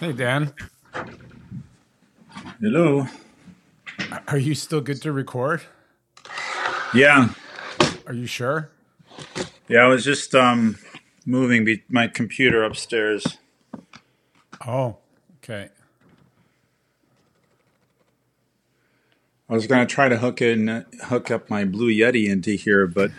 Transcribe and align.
Hey, 0.00 0.12
Dan. 0.12 0.52
Hello. 2.60 3.08
Are 4.28 4.38
you 4.38 4.54
still 4.54 4.80
good 4.80 5.02
to 5.02 5.10
record? 5.10 5.62
Yeah. 6.94 7.30
Are 8.06 8.12
you 8.14 8.26
sure? 8.26 8.70
Yeah, 9.66 9.80
I 9.80 9.86
was 9.88 10.04
just 10.04 10.36
um 10.36 10.78
moving 11.26 11.64
be- 11.64 11.82
my 11.88 12.06
computer 12.06 12.62
upstairs. 12.62 13.38
Oh, 14.64 14.98
okay. 15.38 15.70
I 19.48 19.52
was 19.52 19.66
going 19.66 19.84
to 19.84 19.92
try 19.92 20.08
to 20.08 20.18
hook 20.18 20.40
in 20.40 20.86
hook 21.06 21.30
up 21.30 21.50
my 21.50 21.64
Blue 21.64 21.90
Yeti 21.90 22.28
into 22.28 22.52
here, 22.52 22.86
but 22.86 23.10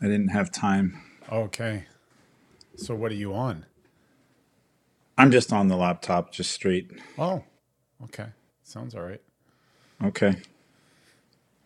I 0.00 0.04
didn't 0.04 0.28
have 0.28 0.52
time. 0.52 1.02
Okay. 1.32 1.86
So 2.76 2.94
what 2.94 3.10
are 3.10 3.16
you 3.16 3.34
on? 3.34 3.66
I'm 5.18 5.32
just 5.32 5.52
on 5.52 5.66
the 5.66 5.76
laptop, 5.76 6.30
just 6.32 6.52
straight. 6.52 6.92
Oh, 7.18 7.42
okay. 8.04 8.26
Sounds 8.62 8.94
all 8.94 9.02
right. 9.02 9.20
Okay. 10.04 10.36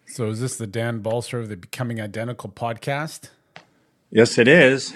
So 0.06 0.30
is 0.30 0.40
this 0.40 0.56
the 0.56 0.66
Dan 0.66 1.02
Balser 1.02 1.38
of 1.38 1.50
the 1.50 1.56
Becoming 1.56 2.00
Identical 2.00 2.48
podcast? 2.48 3.28
Yes, 4.10 4.38
it 4.38 4.48
is. 4.48 4.94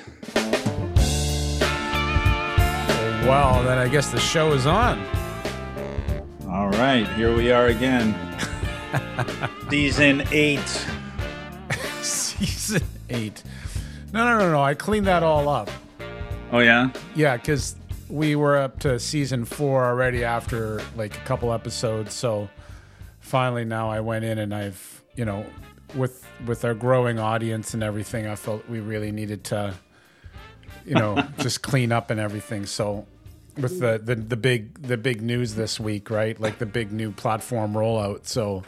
Well, 3.26 3.62
then 3.64 3.76
I 3.76 3.88
guess 3.88 4.10
the 4.10 4.20
show 4.20 4.52
is 4.52 4.66
on. 4.66 5.04
All 6.48 6.70
right, 6.70 7.06
here 7.14 7.36
we 7.36 7.52
are 7.52 7.66
again. 7.66 8.14
Season 9.68 10.22
eight. 10.32 10.86
Season 12.00 12.82
eight. 13.10 13.42
No, 14.14 14.24
no, 14.24 14.38
no, 14.38 14.50
no. 14.50 14.62
I 14.62 14.72
cleaned 14.72 15.06
that 15.08 15.22
all 15.22 15.48
up. 15.50 15.70
Oh 16.52 16.60
yeah. 16.60 16.90
Yeah, 17.14 17.36
because 17.36 17.76
we 18.08 18.36
were 18.36 18.56
up 18.56 18.80
to 18.80 18.98
season 18.98 19.44
four 19.44 19.84
already 19.84 20.24
after 20.24 20.80
like 20.96 21.16
a 21.16 21.20
couple 21.20 21.52
episodes. 21.52 22.14
So 22.14 22.48
finally, 23.20 23.64
now 23.64 23.90
I 23.90 24.00
went 24.00 24.24
in 24.24 24.38
and 24.38 24.54
I've, 24.54 25.02
you 25.14 25.24
know, 25.24 25.46
with 25.94 26.26
with 26.46 26.64
our 26.64 26.74
growing 26.74 27.18
audience 27.18 27.74
and 27.74 27.82
everything, 27.82 28.26
I 28.26 28.36
felt 28.36 28.68
we 28.68 28.80
really 28.80 29.12
needed 29.12 29.44
to, 29.44 29.74
you 30.84 30.94
know, 30.94 31.22
just 31.38 31.62
clean 31.62 31.92
up 31.92 32.10
and 32.10 32.20
everything. 32.20 32.66
So 32.66 33.06
with 33.56 33.80
the, 33.80 34.00
the 34.02 34.14
the 34.14 34.36
big 34.36 34.82
the 34.82 34.96
big 34.96 35.22
news 35.22 35.54
this 35.54 35.80
week, 35.80 36.10
right? 36.10 36.38
Like 36.40 36.58
the 36.58 36.66
big 36.66 36.92
new 36.92 37.10
platform 37.12 37.72
rollout. 37.74 38.26
So 38.26 38.62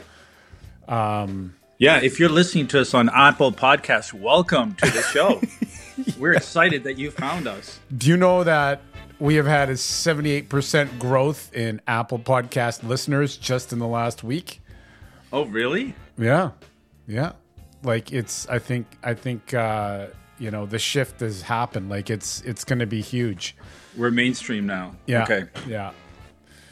Um, 0.87 1.53
Yeah, 1.77 2.01
if 2.01 2.19
you're 2.19 2.29
listening 2.29 2.67
to 2.69 2.81
us 2.81 2.93
on 2.93 3.09
Apple 3.09 3.51
Podcasts, 3.51 4.11
welcome 4.13 4.75
to 4.75 4.89
the 4.89 5.01
show. 5.03 5.41
We're 6.19 6.33
excited 6.33 6.83
that 6.85 6.97
you 6.97 7.11
found 7.11 7.47
us. 7.47 7.79
Do 7.95 8.07
you 8.07 8.17
know 8.17 8.43
that 8.43 8.81
we 9.19 9.35
have 9.35 9.45
had 9.45 9.69
a 9.69 9.73
78% 9.73 10.97
growth 10.97 11.53
in 11.53 11.81
Apple 11.87 12.19
Podcast 12.19 12.83
listeners 12.83 13.37
just 13.37 13.73
in 13.73 13.79
the 13.79 13.87
last 13.87 14.23
week? 14.23 14.61
Oh, 15.31 15.45
really? 15.45 15.93
Yeah. 16.17 16.51
Yeah. 17.07 17.33
Like 17.83 18.11
it's 18.11 18.47
I 18.49 18.59
think 18.59 18.87
I 19.03 19.13
think 19.13 19.53
uh 19.53 20.07
you 20.37 20.51
know 20.51 20.65
the 20.65 20.79
shift 20.79 21.19
has 21.21 21.41
happened. 21.41 21.89
Like 21.89 22.09
it's 22.09 22.41
it's 22.41 22.63
going 22.63 22.79
to 22.79 22.85
be 22.85 23.01
huge. 23.01 23.55
We're 23.95 24.11
mainstream 24.11 24.65
now. 24.65 24.95
Yeah. 25.05 25.23
Okay. 25.23 25.45
Yeah. 25.67 25.91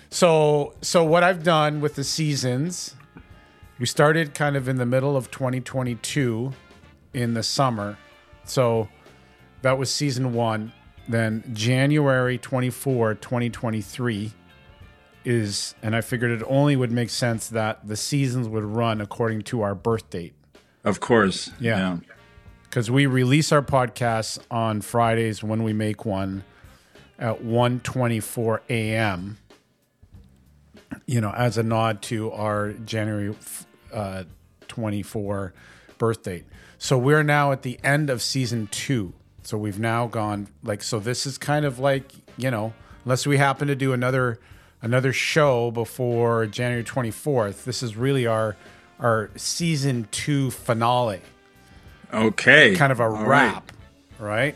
So 0.10 0.74
so 0.82 1.04
what 1.04 1.24
I've 1.24 1.44
done 1.44 1.82
with 1.82 1.96
the 1.96 2.04
seasons, 2.04 2.96
we 3.80 3.86
started 3.86 4.34
kind 4.34 4.56
of 4.56 4.68
in 4.68 4.78
the 4.78 4.86
middle 4.86 5.16
of 5.16 5.32
2022 5.32 6.54
in 7.14 7.34
the 7.34 7.44
summer. 7.44 7.98
So 8.46 8.90
that 9.62 9.78
was 9.78 9.92
season 9.92 10.34
1. 10.34 10.72
Then 11.08 11.44
January 11.54 12.38
24, 12.38 13.16
2023 13.16 14.34
is 15.26 15.76
and 15.82 15.96
I 15.96 16.02
figured 16.02 16.32
it 16.32 16.46
only 16.48 16.76
would 16.76 16.92
make 16.92 17.10
sense 17.10 17.50
that 17.50 17.86
the 17.88 17.98
seasons 17.98 18.48
would 18.48 18.64
run 18.64 19.02
according 19.02 19.42
to 19.44 19.62
our 19.62 19.76
birth 19.76 20.10
date 20.10 20.34
Of 20.86 21.00
course. 21.02 21.52
Yeah. 21.60 21.98
because 22.64 22.90
we 22.90 23.06
release 23.08 23.52
our 23.52 23.62
podcasts 23.62 24.40
on 24.50 24.80
Fridays 24.82 25.44
when 25.44 25.64
we 25.64 25.74
make 25.74 26.06
one 26.06 26.44
at 27.20 27.44
1:24 27.44 28.60
a.m. 28.70 29.38
You 31.06 31.20
know, 31.22 31.32
as 31.32 31.58
a 31.58 31.64
nod 31.64 32.02
to 32.04 32.32
our 32.32 32.72
January 32.74 33.36
uh, 33.94 34.24
24 34.68 35.54
birth 35.98 36.24
date. 36.24 36.46
So 36.78 36.98
we're 36.98 37.24
now 37.24 37.52
at 37.52 37.64
the 37.64 37.80
end 37.84 38.10
of 38.10 38.22
season 38.22 38.68
two. 38.68 39.14
So 39.48 39.58
we've 39.58 39.80
now 39.80 40.08
gone 40.08 40.50
like 40.62 40.84
so. 40.84 41.00
This 41.00 41.26
is 41.26 41.38
kind 41.38 41.64
of 41.64 41.80
like 41.80 42.12
you 42.36 42.52
know, 42.52 42.74
unless 43.06 43.26
we 43.26 43.38
happen 43.38 43.70
to 43.70 43.78
do 43.78 43.94
another 43.94 44.42
another 44.82 45.14
show 45.14 45.72
before 45.72 46.46
January 46.48 46.84
24th. 46.84 47.64
This 47.64 47.82
is 47.82 47.96
really 47.96 48.28
our 48.28 48.58
our 49.00 49.30
season 49.38 50.06
two 50.12 50.52
finale 50.52 51.22
Okay. 52.14 52.76
kind 52.76 52.92
of 52.92 53.00
a 53.00 53.04
All 53.04 53.10
right. 53.12 53.26
wrap, 53.26 53.72
right? 54.20 54.56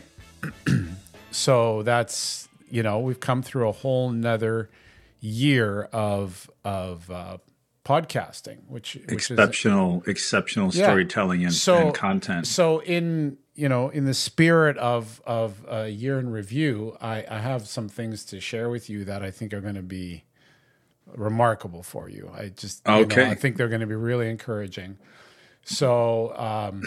so 1.30 1.82
that's 1.84 2.46
you 2.70 2.82
know 2.82 3.00
we've 3.00 3.18
come 3.20 3.42
through 3.42 3.70
a 3.70 3.72
whole 3.72 4.10
nother 4.10 4.68
year 5.20 5.84
of 5.84 6.50
of 6.66 7.10
uh, 7.10 7.38
podcasting, 7.86 8.58
which 8.68 8.98
which 9.08 9.30
is 9.30 9.30
Exceptional, 9.30 10.02
exceptional 10.06 10.66
Yeah. 10.74 10.84
storytelling 10.84 11.44
and, 11.44 11.54
So- 11.54 11.78
and 11.78 11.94
content. 11.94 12.46
so 12.46 12.80
in 12.82 13.38
you 13.54 13.68
know 13.68 13.88
in 13.88 14.04
the 14.04 14.14
spirit 14.14 14.76
of 14.78 15.20
of 15.26 15.64
a 15.68 15.88
year 15.88 16.18
in 16.18 16.30
review, 16.30 16.96
I, 17.00 17.24
I 17.28 17.38
have 17.38 17.66
some 17.68 17.88
things 17.88 18.24
to 18.26 18.40
share 18.40 18.68
with 18.68 18.88
you 18.88 19.04
that 19.04 19.22
I 19.22 19.30
think 19.30 19.52
are 19.52 19.60
going 19.60 19.74
to 19.74 19.82
be 19.82 20.24
remarkable 21.14 21.82
for 21.82 22.08
you. 22.08 22.30
I 22.34 22.48
just 22.48 22.82
you 22.86 22.92
know, 22.92 23.00
Okay. 23.00 23.26
I 23.28 23.34
think 23.34 23.56
they're 23.56 23.68
going 23.68 23.80
to 23.80 23.86
be 23.86 23.94
really 23.94 24.28
encouraging. 24.30 24.96
So 25.64 26.36
um, 26.36 26.82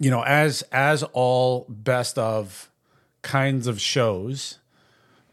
you 0.00 0.10
know, 0.10 0.22
as 0.24 0.62
as 0.72 1.02
all 1.12 1.66
best 1.68 2.18
of 2.18 2.70
kinds 3.22 3.66
of 3.66 3.80
shows, 3.80 4.58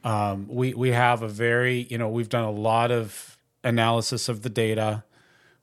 um, 0.04 0.48
we 0.50 0.74
we 0.74 0.90
have 0.92 1.22
a 1.24 1.28
very 1.28 1.88
you 1.90 1.98
know 1.98 2.10
we've 2.10 2.30
done 2.30 2.44
a 2.44 2.52
lot 2.52 2.92
of 2.92 3.38
analysis 3.64 4.30
of 4.30 4.42
the 4.44 4.50
data. 4.50 5.04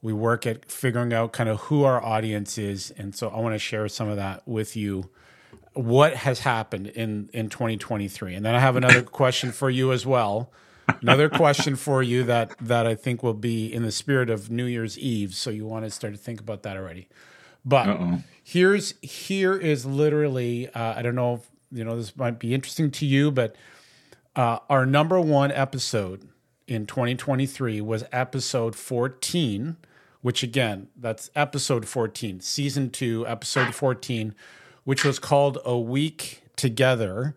We 0.06 0.12
work 0.12 0.46
at 0.46 0.70
figuring 0.70 1.12
out 1.12 1.32
kind 1.32 1.48
of 1.48 1.58
who 1.62 1.82
our 1.82 2.00
audience 2.00 2.58
is, 2.58 2.92
and 2.96 3.12
so 3.12 3.28
I 3.28 3.40
want 3.40 3.56
to 3.56 3.58
share 3.58 3.88
some 3.88 4.08
of 4.08 4.14
that 4.14 4.46
with 4.46 4.76
you. 4.76 5.10
What 5.72 6.14
has 6.14 6.38
happened 6.38 6.86
in 6.86 7.28
in 7.32 7.48
2023, 7.48 8.36
and 8.36 8.46
then 8.46 8.54
I 8.54 8.60
have 8.60 8.76
another 8.76 9.02
question 9.22 9.50
for 9.50 9.68
you 9.68 9.90
as 9.90 10.06
well. 10.06 10.52
Another 11.02 11.28
question 11.28 11.74
for 11.74 12.04
you 12.04 12.22
that 12.22 12.56
that 12.60 12.86
I 12.86 12.94
think 12.94 13.24
will 13.24 13.34
be 13.34 13.66
in 13.66 13.82
the 13.82 13.90
spirit 13.90 14.30
of 14.30 14.48
New 14.48 14.66
Year's 14.66 14.96
Eve. 14.96 15.34
So 15.34 15.50
you 15.50 15.66
want 15.66 15.84
to 15.84 15.90
start 15.90 16.12
to 16.12 16.18
think 16.20 16.40
about 16.40 16.62
that 16.62 16.76
already. 16.76 17.08
But 17.64 17.88
Uh-oh. 17.88 18.22
here's 18.44 18.94
here 19.02 19.56
is 19.56 19.84
literally 19.84 20.68
uh, 20.68 20.94
I 20.94 21.02
don't 21.02 21.16
know 21.16 21.34
if 21.34 21.50
you 21.72 21.82
know 21.82 21.96
this 21.96 22.16
might 22.16 22.38
be 22.38 22.54
interesting 22.54 22.92
to 22.92 23.06
you, 23.06 23.32
but 23.32 23.56
uh, 24.36 24.60
our 24.70 24.86
number 24.86 25.20
one 25.20 25.50
episode 25.50 26.28
in 26.68 26.86
2023 26.86 27.80
was 27.80 28.04
episode 28.12 28.76
14, 28.76 29.76
which 30.26 30.42
again 30.42 30.88
that's 30.96 31.30
episode 31.36 31.86
14, 31.86 32.40
season 32.40 32.90
two, 32.90 33.24
episode 33.28 33.72
14, 33.72 34.34
which 34.82 35.04
was 35.04 35.20
called 35.20 35.56
a 35.64 35.78
week 35.78 36.42
together, 36.56 37.36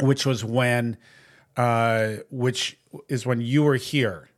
which 0.00 0.26
was 0.26 0.44
when 0.44 0.96
uh, 1.56 2.14
which 2.32 2.76
is 3.08 3.24
when 3.24 3.40
you 3.40 3.62
were 3.62 3.76
here 3.76 4.28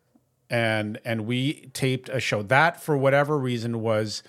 and 0.51 1.01
and 1.03 1.25
we 1.25 1.71
taped 1.73 2.11
a 2.11 2.21
show 2.21 2.43
that 2.43 2.79
for 2.79 2.95
whatever 2.95 3.39
reason 3.39 3.81
was 3.81 4.23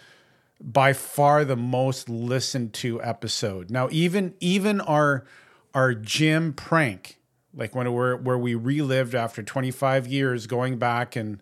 by 0.62 0.94
far 0.94 1.44
the 1.44 1.57
most 1.57 2.07
listened 2.07 2.72
to 2.72 3.04
episode. 3.04 3.69
Now 3.69 3.90
even 3.92 4.36
even 4.40 4.80
our 4.80 5.25
our 5.74 5.94
gym 5.94 6.54
prank, 6.54 7.19
like 7.54 7.75
when 7.75 7.92
we're 7.92 8.16
where 8.16 8.38
we 8.38 8.56
relived 8.56 9.14
after 9.14 9.44
25 9.44 10.07
years 10.07 10.48
going 10.48 10.78
back 10.78 11.18
and 11.18 11.42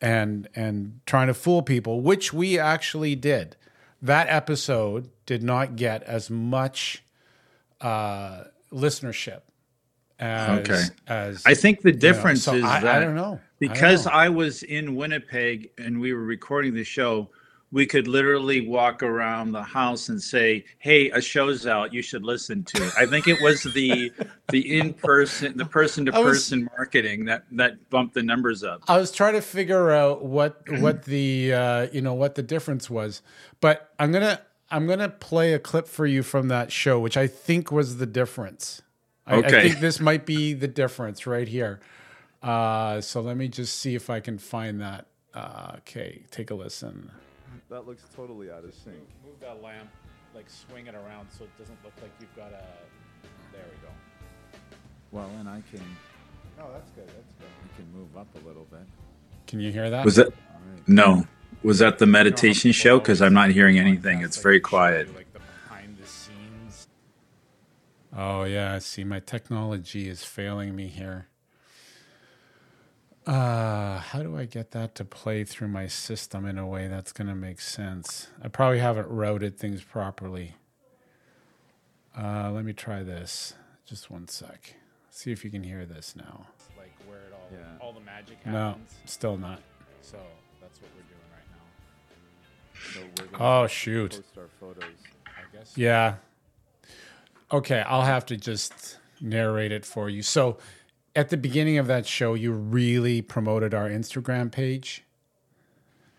and 0.00 0.48
and 0.54 1.00
trying 1.06 1.26
to 1.28 1.34
fool 1.34 1.62
people, 1.62 2.00
which 2.00 2.32
we 2.32 2.58
actually 2.58 3.14
did. 3.14 3.56
That 4.00 4.28
episode 4.28 5.10
did 5.26 5.42
not 5.42 5.76
get 5.76 6.02
as 6.04 6.30
much 6.30 7.02
uh 7.80 8.44
listenership 8.72 9.42
as 10.18 10.58
Okay. 10.60 10.82
as 11.06 11.42
I 11.46 11.54
think 11.54 11.82
the 11.82 11.90
you 11.90 11.94
know, 11.94 12.00
difference 12.00 12.44
so 12.44 12.54
is 12.54 12.64
I, 12.64 12.80
that 12.80 12.96
I 12.96 13.00
don't 13.04 13.14
know. 13.14 13.22
I 13.22 13.28
don't 13.28 13.40
because 13.58 14.06
know. 14.06 14.12
I, 14.12 14.28
was 14.28 14.62
in 14.62 14.94
Winnipeg 14.94 15.70
and 15.78 16.00
we 16.00 16.12
were 16.12 16.24
recording 16.24 16.74
the 16.74 16.84
show, 16.84 17.30
we 17.70 17.86
could 17.86 18.08
literally 18.08 18.66
walk 18.66 19.02
around 19.02 19.52
the 19.52 19.62
house 19.62 20.08
and 20.08 20.20
say, 20.20 20.64
"Hey, 20.78 21.10
a 21.10 21.20
show's 21.20 21.66
out. 21.66 21.92
You 21.92 22.02
should 22.02 22.24
listen 22.24 22.64
to 22.64 22.86
it." 22.86 22.92
I 22.96 23.06
think 23.06 23.28
it 23.28 23.40
was 23.42 23.62
the 23.62 24.12
the 24.50 24.78
in 24.78 24.94
person, 24.94 25.56
the 25.56 25.66
person 25.66 26.06
to 26.06 26.12
person 26.12 26.68
marketing 26.76 27.26
that 27.26 27.44
that 27.52 27.90
bumped 27.90 28.14
the 28.14 28.22
numbers 28.22 28.64
up. 28.64 28.82
I 28.88 28.96
was 28.96 29.12
trying 29.12 29.34
to 29.34 29.42
figure 29.42 29.90
out 29.90 30.24
what 30.24 30.62
what 30.80 31.04
the 31.04 31.52
uh, 31.52 31.86
you 31.92 32.00
know 32.00 32.14
what 32.14 32.34
the 32.36 32.42
difference 32.42 32.88
was, 32.88 33.22
but 33.60 33.92
I'm 33.98 34.12
gonna 34.12 34.40
I'm 34.70 34.86
gonna 34.86 35.10
play 35.10 35.52
a 35.52 35.58
clip 35.58 35.88
for 35.88 36.06
you 36.06 36.22
from 36.22 36.48
that 36.48 36.72
show, 36.72 36.98
which 36.98 37.16
I 37.16 37.26
think 37.26 37.70
was 37.70 37.98
the 37.98 38.06
difference. 38.06 38.82
I, 39.26 39.36
I 39.36 39.50
think 39.50 39.80
this 39.80 40.00
might 40.00 40.24
be 40.24 40.54
the 40.54 40.68
difference 40.68 41.26
right 41.26 41.46
here. 41.46 41.80
Uh, 42.42 43.00
so 43.02 43.20
let 43.20 43.36
me 43.36 43.48
just 43.48 43.78
see 43.78 43.94
if 43.94 44.08
I 44.08 44.20
can 44.20 44.38
find 44.38 44.80
that. 44.80 45.06
Uh, 45.34 45.72
okay, 45.78 46.22
take 46.30 46.50
a 46.50 46.54
listen. 46.54 47.10
That 47.70 47.86
looks 47.86 48.04
totally 48.14 48.50
out 48.50 48.64
of 48.64 48.74
sync. 48.74 48.96
Move 49.24 49.38
that 49.40 49.62
lamp, 49.62 49.88
like 50.34 50.48
swing 50.48 50.86
it 50.86 50.94
around 50.94 51.28
so 51.30 51.44
it 51.44 51.58
doesn't 51.58 51.78
look 51.84 51.92
like 52.00 52.12
you've 52.20 52.34
got 52.36 52.52
a. 52.52 52.64
There 53.52 53.64
we 53.64 53.86
go. 53.86 53.92
Well, 55.10 55.30
and 55.38 55.48
I 55.48 55.62
can 55.70 55.80
No, 56.58 56.66
that's 56.72 56.90
good. 56.90 57.06
That's 57.08 57.32
good. 57.34 57.48
I 57.64 57.76
can 57.76 57.92
move 57.92 58.16
up 58.16 58.28
a 58.42 58.46
little 58.46 58.66
bit. 58.70 58.80
Can 59.46 59.60
you 59.60 59.72
hear 59.72 59.90
that? 59.90 60.04
Was 60.04 60.18
it? 60.18 60.26
All 60.26 60.60
right. 60.72 60.88
No. 60.88 61.26
Was 61.62 61.78
that 61.78 61.98
the 61.98 62.06
meditation 62.06 62.72
show? 62.72 62.98
Because 62.98 63.20
I'm 63.20 63.34
not 63.34 63.50
hearing 63.50 63.78
anything. 63.78 64.22
It's 64.22 64.36
very 64.36 64.60
quiet. 64.60 65.14
Like 65.14 65.32
the 65.32 65.40
behind 65.40 65.96
the 65.96 66.06
scenes. 66.06 66.88
Oh 68.16 68.44
yeah, 68.44 68.74
I 68.74 68.78
see, 68.78 69.04
my 69.04 69.20
technology 69.20 70.08
is 70.08 70.24
failing 70.24 70.76
me 70.76 70.86
here. 70.88 71.28
Uh, 73.28 73.98
how 73.98 74.22
do 74.22 74.38
I 74.38 74.46
get 74.46 74.70
that 74.70 74.94
to 74.94 75.04
play 75.04 75.44
through 75.44 75.68
my 75.68 75.86
system 75.86 76.46
in 76.46 76.56
a 76.56 76.66
way 76.66 76.88
that's 76.88 77.12
going 77.12 77.26
to 77.28 77.34
make 77.34 77.60
sense? 77.60 78.28
I 78.42 78.48
probably 78.48 78.78
haven't 78.78 79.06
routed 79.08 79.58
things 79.58 79.82
properly. 79.82 80.54
Uh, 82.16 82.50
let 82.50 82.64
me 82.64 82.72
try 82.72 83.02
this. 83.02 83.52
Just 83.84 84.10
one 84.10 84.28
sec. 84.28 84.76
See 85.10 85.30
if 85.30 85.44
you 85.44 85.50
can 85.50 85.62
hear 85.62 85.84
this 85.84 86.16
now. 86.16 86.46
Like 86.78 86.92
where 87.06 87.18
it 87.18 87.32
all, 87.34 87.48
Yeah. 87.52 87.84
all 87.84 87.92
the 87.92 88.00
magic 88.00 88.38
happens. 88.38 88.52
No, 88.54 88.76
still 89.04 89.36
not. 89.36 89.60
So 90.00 90.16
that's 90.62 90.80
what 90.80 90.90
we're 90.96 91.02
doing 91.02 91.20
right 91.30 91.44
now. 91.52 92.94
So 92.94 93.00
we're 93.24 93.38
gonna 93.38 93.62
Oh 93.64 93.66
shoot. 93.66 94.12
post 94.12 94.38
our 94.38 94.48
photos. 94.58 94.84
I 95.26 95.56
guess. 95.56 95.76
Yeah. 95.76 96.14
Okay, 97.52 97.80
I'll 97.80 98.02
have 98.02 98.24
to 98.26 98.38
just 98.38 98.98
narrate 99.20 99.72
it 99.72 99.84
for 99.84 100.08
you. 100.08 100.22
So, 100.22 100.56
at 101.14 101.30
the 101.30 101.36
beginning 101.36 101.78
of 101.78 101.86
that 101.86 102.06
show, 102.06 102.34
you 102.34 102.52
really 102.52 103.22
promoted 103.22 103.74
our 103.74 103.88
Instagram 103.88 104.50
page. 104.50 105.04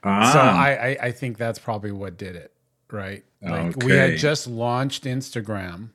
Ah, 0.04 0.32
So 0.32 0.40
I, 0.40 0.70
I, 0.70 0.98
I 1.08 1.12
think 1.12 1.38
that's 1.38 1.60
probably 1.60 1.92
what 1.92 2.18
did 2.18 2.36
it, 2.36 2.54
right? 2.92 3.24
Like 3.42 3.78
we 3.84 3.94
had 3.94 4.18
just 4.18 4.48
launched 4.48 5.06
Instagram, 5.06 5.90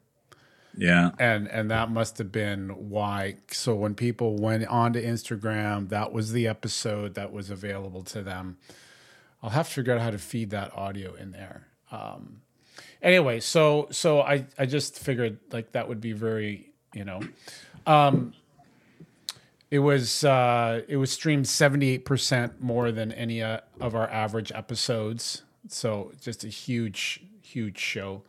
yeah. 0.77 1.11
and 1.19 1.47
and 1.49 1.71
that 1.71 1.91
must 1.91 2.17
have 2.19 2.33
been 2.33 2.71
why. 2.71 3.37
So 3.51 3.75
when 3.75 3.95
people 3.95 4.37
went 4.37 4.67
onto 4.67 5.03
Instagram, 5.03 5.91
that 5.91 6.13
was 6.13 6.33
the 6.33 6.47
episode 6.49 7.15
that 7.15 7.33
was 7.33 7.51
available 7.51 8.03
to 8.05 8.23
them. 8.23 8.57
I'll 9.43 9.51
have 9.51 9.69
to 9.69 9.75
figure 9.75 9.95
out 9.95 10.01
how 10.01 10.11
to 10.11 10.19
feed 10.19 10.51
that 10.51 10.75
audio 10.75 11.15
in 11.15 11.33
there. 11.33 11.67
Um, 11.93 12.41
anyway, 13.03 13.41
so 13.41 13.89
so 13.91 14.23
I 14.23 14.47
I 14.59 14.65
just 14.65 14.99
figured 14.99 15.39
like 15.53 15.73
that 15.73 15.89
would 15.89 16.01
be 16.01 16.13
very 16.13 16.73
you 16.95 17.05
know. 17.05 17.21
Um, 17.87 18.33
it 19.75 19.81
was 19.81 20.23
uh, 20.23 20.83
it 20.87 20.99
was 20.99 21.11
streamed 21.11 21.49
seventy 21.49 21.91
eight 21.91 22.05
percent 22.05 22.61
more 22.61 22.93
than 22.93 23.11
any 23.11 23.43
uh, 23.43 23.59
of 23.81 23.97
our 23.97 24.09
average 24.09 24.53
episodes. 24.53 25.43
So 25.67 26.13
just 26.21 26.45
a 26.45 26.49
huge 26.49 27.25
huge 27.43 27.81
show. 27.81 28.23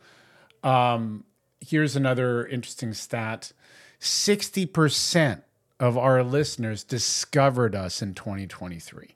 Um, 0.64 1.22
here's 1.60 1.94
another 1.94 2.44
interesting 2.48 2.92
stat: 2.94 3.52
sixty 4.00 4.66
percent 4.66 5.44
of 5.78 5.96
our 5.96 6.24
listeners 6.24 6.82
discovered 6.82 7.76
us 7.76 8.02
in 8.02 8.14
2023. 8.14 9.14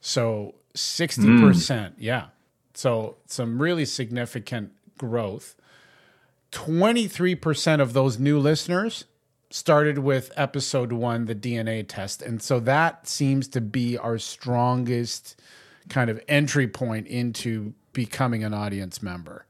So 0.00 0.56
60%, 0.74 1.92
yeah. 1.96 2.26
So 2.74 3.16
some 3.26 3.62
really 3.62 3.84
significant 3.84 4.72
growth. 4.98 5.54
23% 6.50 7.80
of 7.80 7.92
those 7.92 8.18
new 8.18 8.40
listeners 8.40 9.04
started 9.50 9.98
with 9.98 10.32
episode 10.36 10.92
one, 10.92 11.26
the 11.26 11.34
DNA 11.34 11.84
test. 11.86 12.22
And 12.22 12.42
so 12.42 12.60
that 12.60 13.06
seems 13.06 13.48
to 13.48 13.60
be 13.60 13.96
our 13.96 14.18
strongest 14.18 15.40
kind 15.88 16.10
of 16.10 16.20
entry 16.28 16.66
point 16.66 17.06
into 17.06 17.74
becoming 17.92 18.44
an 18.44 18.52
audience 18.52 19.02
member. 19.02 19.46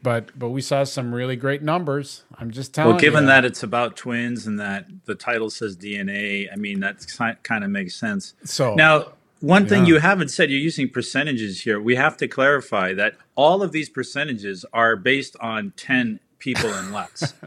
But 0.00 0.38
but 0.38 0.50
we 0.50 0.60
saw 0.60 0.84
some 0.84 1.12
really 1.12 1.34
great 1.34 1.60
numbers. 1.60 2.22
I'm 2.36 2.52
just 2.52 2.72
telling 2.72 2.90
you 2.90 2.94
Well, 2.94 3.00
given 3.00 3.24
you. 3.24 3.28
that 3.28 3.44
it's 3.44 3.64
about 3.64 3.96
twins 3.96 4.46
and 4.46 4.58
that 4.60 4.86
the 5.06 5.16
title 5.16 5.50
says 5.50 5.76
DNA, 5.76 6.46
I 6.52 6.56
mean, 6.56 6.80
that 6.80 7.04
kind 7.42 7.64
of 7.64 7.70
makes 7.70 7.96
sense. 7.96 8.34
So 8.44 8.74
Now, 8.74 9.12
one 9.40 9.66
thing 9.66 9.86
you 9.86 9.98
haven't 9.98 10.28
said, 10.28 10.50
you're 10.50 10.60
using 10.60 10.88
percentages 10.88 11.62
here. 11.62 11.80
We 11.80 11.96
have 11.96 12.16
to 12.18 12.28
clarify 12.28 12.94
that 12.94 13.14
all 13.34 13.62
of 13.62 13.72
these 13.72 13.88
percentages 13.88 14.64
are 14.72 14.96
based 14.96 15.36
on 15.40 15.72
10 15.76 16.20
people 16.38 16.72
and 16.72 16.92
less. 16.92 17.34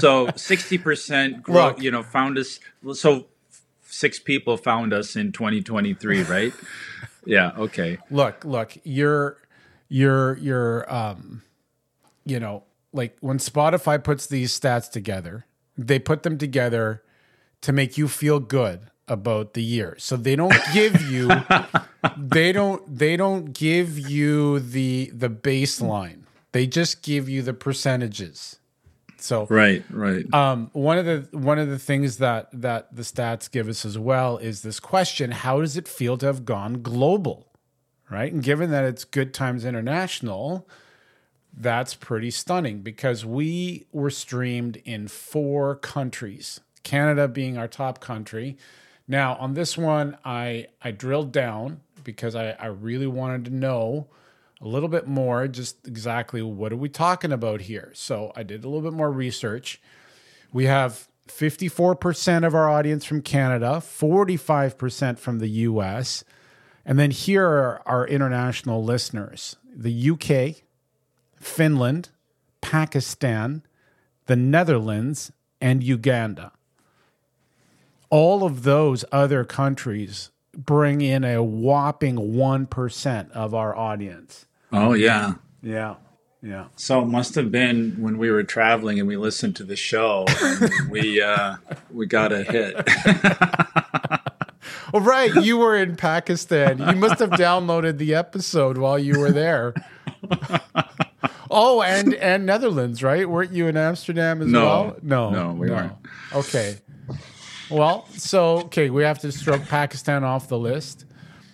so 0.00 0.26
60% 0.28 1.42
grow, 1.42 1.68
Look. 1.68 1.82
you 1.82 1.90
know, 1.90 2.02
found 2.02 2.38
us. 2.38 2.58
So 2.94 3.26
six 3.82 4.18
people 4.18 4.56
found 4.56 4.92
us 4.92 5.16
in 5.16 5.32
2023, 5.32 6.22
right? 6.24 6.52
yeah. 7.24 7.52
Okay. 7.56 7.98
look 8.10 8.44
look 8.44 8.76
you're 8.84 9.36
you're 9.88 10.38
you're 10.38 10.92
um 10.92 11.42
you 12.24 12.40
know 12.40 12.62
like 12.92 13.16
when 13.20 13.38
spotify 13.38 14.02
puts 14.02 14.26
these 14.26 14.58
stats 14.58 14.90
together 14.90 15.44
they 15.76 15.98
put 15.98 16.22
them 16.22 16.38
together 16.38 17.02
to 17.60 17.72
make 17.72 17.98
you 17.98 18.08
feel 18.08 18.40
good 18.40 18.86
about 19.08 19.54
the 19.54 19.62
year 19.62 19.96
so 19.98 20.16
they 20.16 20.36
don't 20.36 20.54
give 20.72 21.02
you 21.10 21.28
they 22.16 22.52
don't 22.52 22.82
they 22.98 23.16
don't 23.16 23.52
give 23.52 23.98
you 23.98 24.60
the 24.60 25.10
the 25.12 25.28
baseline 25.28 26.20
they 26.52 26.66
just 26.66 27.02
give 27.02 27.28
you 27.28 27.42
the 27.42 27.52
percentages 27.54 28.59
so 29.22 29.46
Right. 29.50 29.84
Right. 29.90 30.32
um, 30.34 30.70
one 30.72 30.98
of 30.98 31.04
the 31.04 31.38
one 31.38 31.58
of 31.58 31.68
the 31.68 31.78
things 31.78 32.18
that 32.18 32.48
that 32.52 32.94
the 32.94 33.02
stats 33.02 33.50
give 33.50 33.68
us 33.68 33.84
as 33.84 33.98
well 33.98 34.38
is 34.38 34.62
this 34.62 34.80
question: 34.80 35.30
How 35.30 35.60
does 35.60 35.76
it 35.76 35.86
feel 35.88 36.16
to 36.18 36.26
have 36.26 36.44
gone 36.44 36.82
global? 36.82 37.46
Right, 38.10 38.32
and 38.32 38.42
given 38.42 38.70
that 38.72 38.84
it's 38.84 39.04
Good 39.04 39.32
Times 39.32 39.64
International, 39.64 40.68
that's 41.56 41.94
pretty 41.94 42.32
stunning 42.32 42.80
because 42.80 43.24
we 43.24 43.86
were 43.92 44.10
streamed 44.10 44.78
in 44.84 45.06
four 45.06 45.76
countries, 45.76 46.58
Canada 46.82 47.28
being 47.28 47.56
our 47.56 47.68
top 47.68 48.00
country. 48.00 48.56
Now, 49.06 49.36
on 49.36 49.54
this 49.54 49.78
one, 49.78 50.16
I 50.24 50.66
I 50.82 50.90
drilled 50.90 51.30
down 51.30 51.80
because 52.02 52.34
I, 52.34 52.50
I 52.58 52.66
really 52.66 53.06
wanted 53.06 53.44
to 53.44 53.50
know 53.52 54.08
a 54.60 54.68
little 54.68 54.88
bit 54.88 55.06
more, 55.06 55.48
just 55.48 55.86
exactly 55.86 56.42
what 56.42 56.72
are 56.72 56.76
we 56.76 56.88
talking 56.88 57.32
about 57.32 57.62
here. 57.62 57.90
So 57.94 58.32
I 58.36 58.42
did 58.42 58.64
a 58.64 58.68
little 58.68 58.88
bit 58.88 58.96
more 58.96 59.10
research. 59.10 59.80
We 60.52 60.66
have 60.66 61.08
54% 61.28 62.46
of 62.46 62.54
our 62.54 62.68
audience 62.68 63.04
from 63.04 63.22
Canada, 63.22 63.80
45% 63.82 65.18
from 65.18 65.38
the 65.38 65.48
US, 65.48 66.24
and 66.84 66.98
then 66.98 67.10
here 67.10 67.46
are 67.46 67.82
our 67.86 68.06
international 68.06 68.82
listeners 68.84 69.56
the 69.72 70.10
UK, 70.10 70.62
Finland, 71.36 72.10
Pakistan, 72.60 73.62
the 74.26 74.36
Netherlands, 74.36 75.32
and 75.60 75.82
Uganda. 75.82 76.52
All 78.10 78.44
of 78.44 78.64
those 78.64 79.04
other 79.12 79.44
countries 79.44 80.30
bring 80.56 81.00
in 81.00 81.22
a 81.22 81.42
whopping 81.42 82.16
1% 82.16 83.30
of 83.30 83.54
our 83.54 83.76
audience. 83.76 84.46
Oh, 84.72 84.92
yeah. 84.94 85.34
Yeah. 85.62 85.96
Yeah. 86.42 86.66
So 86.76 87.02
it 87.02 87.06
must 87.06 87.34
have 87.34 87.50
been 87.52 87.96
when 88.00 88.16
we 88.16 88.30
were 88.30 88.42
traveling 88.44 88.98
and 88.98 89.06
we 89.06 89.16
listened 89.18 89.56
to 89.56 89.64
the 89.64 89.76
show. 89.76 90.24
And 90.42 90.90
we 90.90 91.20
uh, 91.20 91.56
we 91.92 92.06
got 92.06 92.32
a 92.32 92.42
hit. 92.44 92.76
Oh, 94.92 94.98
right. 94.98 95.32
You 95.36 95.56
were 95.56 95.76
in 95.76 95.94
Pakistan. 95.94 96.78
You 96.78 96.96
must 96.96 97.20
have 97.20 97.30
downloaded 97.30 97.98
the 97.98 98.16
episode 98.16 98.76
while 98.76 98.98
you 98.98 99.20
were 99.20 99.30
there. 99.30 99.72
oh, 101.50 101.80
and 101.82 102.12
and 102.14 102.44
Netherlands, 102.44 103.00
right? 103.00 103.28
Weren't 103.28 103.52
you 103.52 103.68
in 103.68 103.76
Amsterdam 103.76 104.42
as 104.42 104.48
No. 104.48 104.64
well? 104.64 104.96
No, 105.02 105.30
No, 105.30 105.52
we 105.52 105.70
weren't. 105.70 105.92
Okay. 106.34 106.78
Well, 107.70 108.06
so 108.16 108.58
okay, 108.62 108.90
we 108.90 109.04
have 109.04 109.20
to 109.20 109.30
stroke 109.30 109.62
Pakistan 109.68 110.24
off 110.24 110.48
the 110.48 110.58
list. 110.58 111.04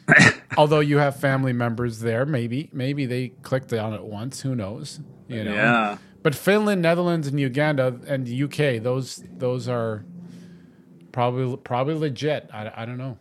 Although 0.57 0.81
you 0.81 0.99
have 0.99 1.17
family 1.21 1.53
members 1.53 2.01
there, 2.01 2.25
maybe 2.27 2.71
maybe 2.73 3.07
they 3.07 3.29
clicked 3.43 3.73
on 3.73 3.93
it 3.93 4.05
once. 4.05 4.41
Who 4.43 4.55
knows? 4.55 5.01
You 5.29 5.45
know. 5.45 5.53
Yeah. 5.53 5.99
But 6.23 6.35
Finland, 6.35 6.83
Netherlands, 6.83 7.29
and 7.29 7.39
Uganda 7.39 8.01
and 8.07 8.29
UK, 8.29 8.83
those 8.83 9.23
those 9.37 9.69
are 9.69 10.05
probably 11.13 11.57
probably 11.59 11.95
legit. 11.95 12.49
I, 12.53 12.73
I 12.77 12.85
don't 12.85 12.99
know. 12.99 13.19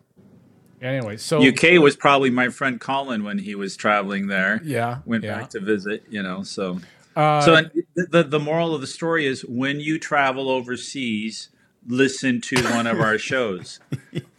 Anyway, 0.81 1.17
so 1.17 1.41
UK 1.41 1.79
was 1.81 1.95
probably 1.95 2.29
my 2.29 2.49
friend 2.49 2.79
Colin 2.79 3.23
when 3.23 3.39
he 3.39 3.55
was 3.55 3.75
traveling 3.75 4.27
there. 4.27 4.61
yeah, 4.63 4.99
Went 5.05 5.23
yeah. 5.23 5.39
back 5.39 5.49
to 5.51 5.59
visit, 5.59 6.03
you 6.09 6.21
know. 6.21 6.43
So, 6.43 6.79
Uh, 7.15 7.41
so 7.41 7.55
the, 7.95 8.07
the 8.09 8.23
the 8.23 8.39
moral 8.39 8.75
of 8.75 8.81
the 8.81 8.87
story 8.87 9.25
is 9.25 9.41
when 9.45 9.79
you 9.79 9.97
travel 9.97 10.49
overseas, 10.49 11.49
listen 11.87 12.41
to 12.41 12.61
one 12.73 12.87
of 12.87 12.99
our 12.99 13.17
shows. 13.29 13.79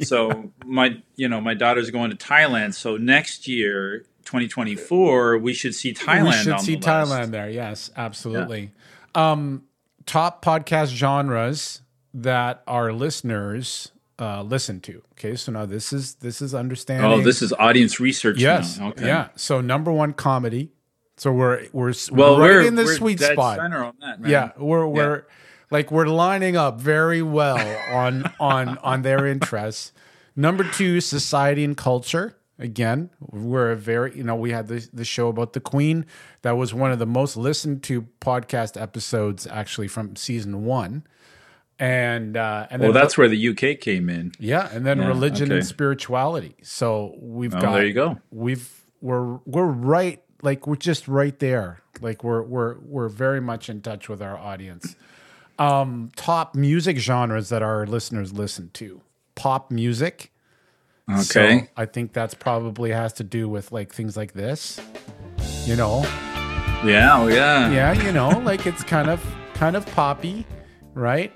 So 0.02 0.50
my 0.64 1.02
you 1.16 1.28
know 1.28 1.40
my 1.40 1.54
daughter's 1.54 1.90
going 1.90 2.10
to 2.10 2.16
Thailand. 2.16 2.74
So 2.74 2.96
next 2.96 3.46
year, 3.48 4.00
2024, 4.24 5.38
we 5.38 5.52
should 5.52 5.74
see 5.74 5.92
Thailand. 5.94 6.24
we 6.24 6.32
should 6.32 6.52
on 6.54 6.58
see 6.60 6.74
the 6.76 6.80
Thailand 6.82 7.18
list. 7.20 7.32
there. 7.32 7.50
Yes, 7.50 7.90
absolutely. 7.96 8.70
Um, 9.14 9.64
top 10.06 10.44
podcast 10.44 10.88
genres 10.88 11.82
that 12.14 12.62
our 12.66 12.92
listeners 12.92 13.92
uh, 14.18 14.42
listen 14.42 14.80
to. 14.80 15.02
Okay, 15.12 15.34
so 15.36 15.52
now 15.52 15.66
this 15.66 15.92
is 15.92 16.14
this 16.16 16.40
is 16.42 16.54
understanding. 16.54 17.10
Oh, 17.10 17.22
this 17.22 17.42
is 17.42 17.52
audience 17.54 18.00
research. 18.00 18.38
yes, 18.38 18.78
now. 18.78 18.88
Okay. 18.88 19.06
yeah. 19.06 19.28
So 19.36 19.60
number 19.60 19.92
one 19.92 20.12
comedy. 20.12 20.70
So 21.18 21.32
we're 21.32 21.66
we're 21.72 21.94
Well, 22.12 22.38
right 22.38 22.42
we're 22.50 22.62
in 22.62 22.74
the 22.74 22.86
sweet 22.86 23.20
spot. 23.20 23.58
center 23.58 23.82
on 23.84 23.94
that. 24.00 24.28
Yeah, 24.28 24.50
we're 24.58 24.86
we're 24.86 25.24
like 25.70 25.90
we're 25.90 26.06
lining 26.06 26.56
up 26.56 26.80
very 26.80 27.22
well 27.22 27.58
on 27.92 28.30
on 28.40 28.78
on 28.78 29.02
their 29.02 29.26
interests. 29.26 29.92
Number 30.34 30.64
two, 30.64 31.00
society 31.00 31.64
and 31.64 31.76
culture. 31.76 32.36
Again, 32.58 33.10
we're 33.20 33.70
a 33.72 33.76
very 33.76 34.16
you 34.16 34.22
know 34.24 34.34
we 34.36 34.50
had 34.50 34.68
the 34.68 34.88
the 34.92 35.04
show 35.04 35.28
about 35.28 35.52
the 35.52 35.60
Queen 35.60 36.06
that 36.42 36.52
was 36.56 36.72
one 36.72 36.90
of 36.92 36.98
the 36.98 37.06
most 37.06 37.36
listened 37.36 37.82
to 37.84 38.06
podcast 38.20 38.80
episodes 38.80 39.46
actually 39.46 39.88
from 39.88 40.16
season 40.16 40.64
one, 40.64 41.04
and 41.78 42.36
uh, 42.36 42.66
and 42.70 42.80
then 42.80 42.88
Well, 42.88 42.94
that's 42.94 43.18
where 43.18 43.28
the 43.28 43.48
UK 43.48 43.78
came 43.80 44.08
in. 44.08 44.32
yeah, 44.38 44.68
and 44.72 44.86
then 44.86 44.98
Yeah, 44.98 45.08
religion 45.08 45.52
and 45.52 45.66
spirituality. 45.66 46.56
So 46.62 47.14
we've 47.20 47.54
Oh, 47.54 47.60
got 47.60 47.74
there 47.74 47.84
you 47.86 47.92
go. 47.92 48.18
We've 48.30 48.70
we're 49.02 49.36
we're 49.44 49.66
right 49.66 50.22
like 50.42 50.66
we're 50.66 50.76
just 50.76 51.08
right 51.08 51.38
there. 51.38 51.82
Like 52.00 52.24
we're 52.24 52.42
we're 52.42 52.76
we're 52.80 53.08
very 53.08 53.40
much 53.40 53.68
in 53.68 53.82
touch 53.82 54.08
with 54.08 54.22
our 54.22 54.36
audience. 54.38 54.96
Um 55.58 56.10
top 56.16 56.54
music 56.54 56.98
genres 56.98 57.48
that 57.48 57.62
our 57.62 57.86
listeners 57.86 58.32
listen 58.32 58.70
to. 58.74 59.00
Pop 59.34 59.70
music. 59.70 60.32
Okay. 61.10 61.22
So 61.60 61.66
I 61.76 61.86
think 61.86 62.12
that's 62.12 62.34
probably 62.34 62.90
has 62.90 63.12
to 63.14 63.24
do 63.24 63.48
with 63.48 63.70
like 63.72 63.94
things 63.94 64.16
like 64.16 64.32
this. 64.32 64.80
You 65.64 65.76
know. 65.76 66.02
yeah. 66.84 67.18
Oh, 67.18 67.28
yeah. 67.28 67.70
Yeah, 67.70 67.92
you 67.92 68.12
know, 68.12 68.28
like 68.40 68.66
it's 68.66 68.82
kind 68.82 69.08
of 69.08 69.24
kind 69.54 69.76
of 69.76 69.86
poppy, 69.94 70.46
right? 70.94 71.32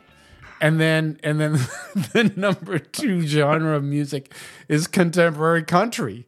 And 0.61 0.79
then 0.81 1.19
and 1.23 1.41
then 1.41 1.53
the 2.13 2.33
number 2.37 2.79
two 2.79 3.27
genre 3.27 3.77
of 3.77 3.85
music 3.85 4.33
is 4.69 4.87
contemporary 4.87 5.63
country. 5.63 6.27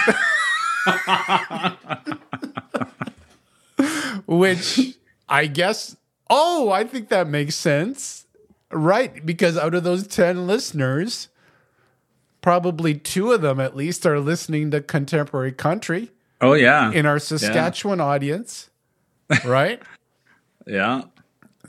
Which 4.27 4.97
I 5.27 5.47
guess 5.47 5.95
oh, 6.31 6.71
I 6.71 6.83
think 6.85 7.09
that 7.09 7.27
makes 7.27 7.53
sense. 7.55 8.25
Right, 8.71 9.23
because 9.25 9.57
out 9.57 9.75
of 9.75 9.83
those 9.83 10.07
10 10.07 10.47
listeners, 10.47 11.27
probably 12.41 12.95
two 12.95 13.31
of 13.33 13.41
them 13.41 13.59
at 13.59 13.75
least 13.75 14.05
are 14.05 14.19
listening 14.19 14.71
to 14.71 14.81
contemporary 14.81 15.51
country 15.51 16.11
Oh, 16.39 16.53
yeah. 16.53 16.89
in 16.91 17.05
our 17.05 17.19
Saskatchewan 17.19 18.00
audience. 18.01 18.69
Right? 19.45 19.81
yeah. 20.67 21.03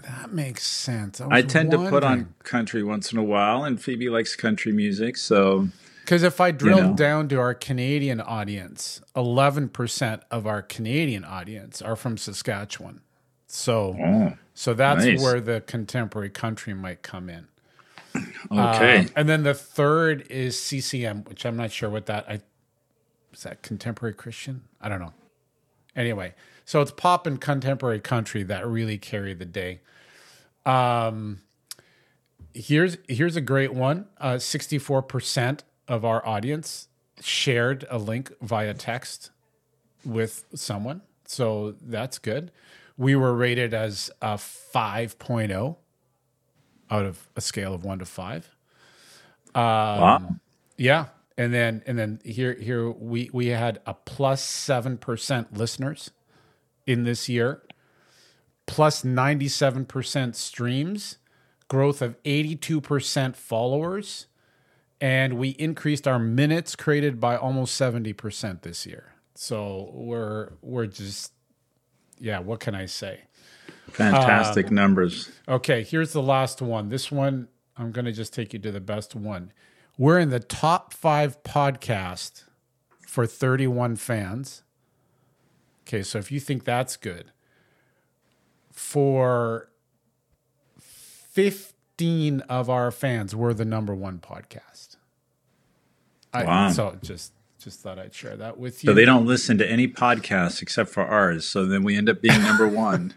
That 0.03 0.33
makes 0.33 0.67
sense. 0.67 1.21
I 1.21 1.43
tend 1.43 1.71
to 1.73 1.79
put 1.89 2.03
on 2.03 2.35
country 2.43 2.83
once 2.83 3.13
in 3.13 3.19
a 3.19 3.23
while, 3.23 3.63
and 3.63 3.81
Phoebe 3.81 4.09
likes 4.09 4.35
country 4.35 4.73
music. 4.73 5.17
So, 5.17 5.69
because 6.01 6.25
if 6.25 6.41
I 6.41 6.51
drill 6.51 6.89
know. 6.89 6.95
down 6.95 7.29
to 7.29 7.37
our 7.39 7.55
Canadian 7.55 8.21
audience, 8.21 9.01
eleven 9.15 9.69
percent 9.69 10.23
of 10.31 10.45
our 10.45 10.61
Canadian 10.63 11.25
audience 11.25 11.81
are 11.81 11.95
from 11.95 12.17
Saskatchewan. 12.17 13.03
So, 13.47 13.97
oh, 14.03 14.33
so 14.55 14.75
that's 14.75 15.05
nice. 15.05 15.23
where 15.23 15.41
the 15.41 15.61
contemporary 15.63 16.31
country 16.31 16.75
might 16.75 17.03
come 17.03 17.29
in. 17.29 17.49
okay. 18.53 18.99
Um, 18.99 19.09
and 19.17 19.29
then 19.29 19.43
the 19.43 19.55
third 19.55 20.27
is 20.31 20.59
CCM, 20.59 21.25
which 21.25 21.47
I'm 21.47 21.57
not 21.57 21.73
sure 21.73 21.89
what 21.89 22.07
that. 22.07 22.29
I 22.29 22.41
is 23.33 23.43
that 23.45 23.63
contemporary 23.63 24.15
Christian? 24.15 24.63
I 24.81 24.89
don't 24.89 25.01
know. 25.01 25.15
Anyway, 25.97 26.35
so 26.65 26.81
it's 26.81 26.91
pop 26.91 27.27
and 27.27 27.41
contemporary 27.41 28.01
country 28.01 28.43
that 28.45 28.67
really 28.67 28.99
carry 28.99 29.35
the 29.35 29.45
day. 29.45 29.81
Um, 30.67 31.41
here's 32.55 32.99
here's 33.09 33.37
a 33.37 33.41
great 33.41 33.73
one. 33.73 34.07
Uh 34.19 34.39
Sixty 34.39 34.79
four 34.79 35.03
percent 35.03 35.65
of 35.89 36.05
our 36.05 36.27
audience 36.27 36.89
shared 37.21 37.87
a 37.91 37.99
link 37.99 38.33
via 38.41 38.75
text 38.75 39.31
with 40.05 40.45
someone, 40.55 41.03
so 41.27 41.75
that's 41.81 42.19
good. 42.19 42.51
We 42.97 43.17
were 43.17 43.35
rated 43.35 43.75
as 43.75 44.11
a 44.21 44.35
5.0 44.35 45.77
out 46.93 47.07
of 47.07 47.29
a 47.35 47.41
scale 47.41 47.73
of 47.73 47.85
one 47.85 47.99
to 47.99 48.05
five. 48.05 48.55
Um, 49.55 49.63
wow. 49.63 50.37
Yeah, 50.77 51.07
and 51.39 51.53
then 51.53 51.83
and 51.87 51.99
then 51.99 52.21
here 52.25 52.55
here 52.55 52.91
we 52.91 53.31
we 53.33 53.49
had 53.49 53.81
a 53.87 53.95
plus 53.95 54.43
seven 54.45 54.99
percent 54.99 55.57
listeners 55.57 56.11
in 56.87 57.05
this 57.05 57.29
year, 57.29 57.63
plus 58.67 59.05
ninety 59.05 59.49
seven 59.49 59.87
percent 59.87 60.37
streams, 60.37 61.17
growth 61.69 62.03
of 62.03 62.17
eighty 62.25 62.55
two 62.55 62.81
percent 62.81 63.37
followers, 63.37 64.27
and 65.01 65.35
we 65.35 65.51
increased 65.51 66.07
our 66.07 66.19
minutes 66.19 66.77
created 66.77 67.21
by 67.21 67.37
almost 67.37 67.75
seventy 67.75 68.13
percent 68.13 68.63
this 68.63 68.87
year. 68.87 69.13
So 69.35 69.91
we're 69.95 70.53
we're 70.61 70.87
just 70.87 71.33
yeah. 72.23 72.39
What 72.39 72.61
can 72.61 72.75
I 72.75 72.87
say? 72.87 73.23
Fantastic 73.91 74.69
um, 74.69 74.75
numbers. 74.75 75.31
Okay, 75.49 75.83
here's 75.83 76.13
the 76.13 76.23
last 76.23 76.63
one. 76.63 76.89
This 76.89 77.11
one, 77.11 77.49
I'm 77.77 77.91
going 77.91 78.05
to 78.05 78.13
just 78.13 78.33
take 78.33 78.53
you 78.53 78.59
to 78.61 78.71
the 78.71 78.81
best 78.81 79.15
one. 79.15 79.53
We're 79.99 80.19
in 80.19 80.31
the 80.31 80.41
top 80.41 80.95
five 80.95 81.43
podcast 81.43 82.45
for 83.07 83.27
31 83.27 83.97
fans. 83.97 84.63
Okay, 85.87 86.03
so 86.03 86.19
if 86.19 86.33
you 86.33 86.41
think 86.41 86.65
that's 86.65 86.97
good, 86.97 87.33
for 88.71 89.69
15 90.79 92.41
of 92.43 92.71
our 92.71 92.91
fans, 92.91 93.35
we're 93.35 93.53
the 93.53 93.65
number 93.65 93.95
one 93.95 94.19
podcast. 94.19 94.97
I, 96.33 96.45
Wow. 96.45 96.71
So 96.71 96.97
just 97.03 97.33
just 97.63 97.81
thought 97.81 97.99
I'd 97.99 98.15
share 98.15 98.37
that 98.37 98.59
with 98.59 98.83
you. 98.83 98.91
So 98.91 98.95
they 98.95 99.05
don't 99.05 99.27
listen 99.27 99.59
to 99.59 99.71
any 99.71 99.89
podcasts 99.89 100.63
except 100.63 100.91
for 100.91 101.05
ours. 101.05 101.47
So 101.47 101.65
then 101.65 101.83
we 101.83 101.97
end 101.97 102.09
up 102.09 102.21
being 102.21 102.41
number 102.43 102.69
one. 102.73 103.15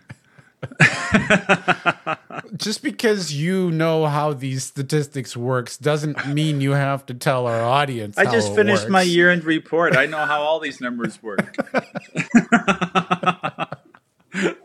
just 2.57 2.81
because 2.81 3.33
you 3.33 3.69
know 3.71 4.05
how 4.05 4.33
these 4.33 4.63
statistics 4.63 5.37
works 5.37 5.77
doesn't 5.77 6.27
mean 6.27 6.61
you 6.61 6.71
have 6.71 7.05
to 7.05 7.13
tell 7.13 7.45
our 7.45 7.61
audience. 7.61 8.17
I 8.17 8.25
just 8.25 8.55
finished 8.55 8.89
my 8.89 9.03
year-end 9.03 9.43
report. 9.43 9.95
I 9.95 10.07
know 10.07 10.25
how 10.25 10.41
all 10.41 10.59
these 10.59 10.81
numbers 10.81 11.21
work. 11.21 11.55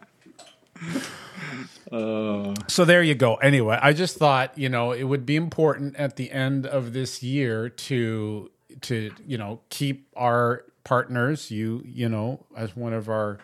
Uh. 1.90 2.54
So 2.68 2.84
there 2.84 3.02
you 3.02 3.16
go. 3.16 3.34
Anyway, 3.36 3.76
I 3.82 3.92
just 3.92 4.16
thought 4.16 4.56
you 4.56 4.68
know 4.68 4.92
it 4.92 5.02
would 5.02 5.26
be 5.26 5.34
important 5.34 5.96
at 5.96 6.14
the 6.14 6.30
end 6.30 6.64
of 6.64 6.92
this 6.92 7.20
year 7.20 7.68
to 7.68 8.48
to 8.82 9.10
you 9.26 9.38
know 9.38 9.60
keep 9.70 10.08
our 10.16 10.64
partners. 10.84 11.50
You 11.50 11.82
you 11.84 12.08
know 12.08 12.44
as 12.56 12.74
one 12.76 12.92
of 12.92 13.08
our 13.08 13.38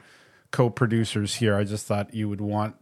co-producers 0.50 1.34
here, 1.36 1.54
I 1.56 1.64
just 1.64 1.86
thought 1.86 2.14
you 2.14 2.28
would 2.28 2.40
want 2.40 2.76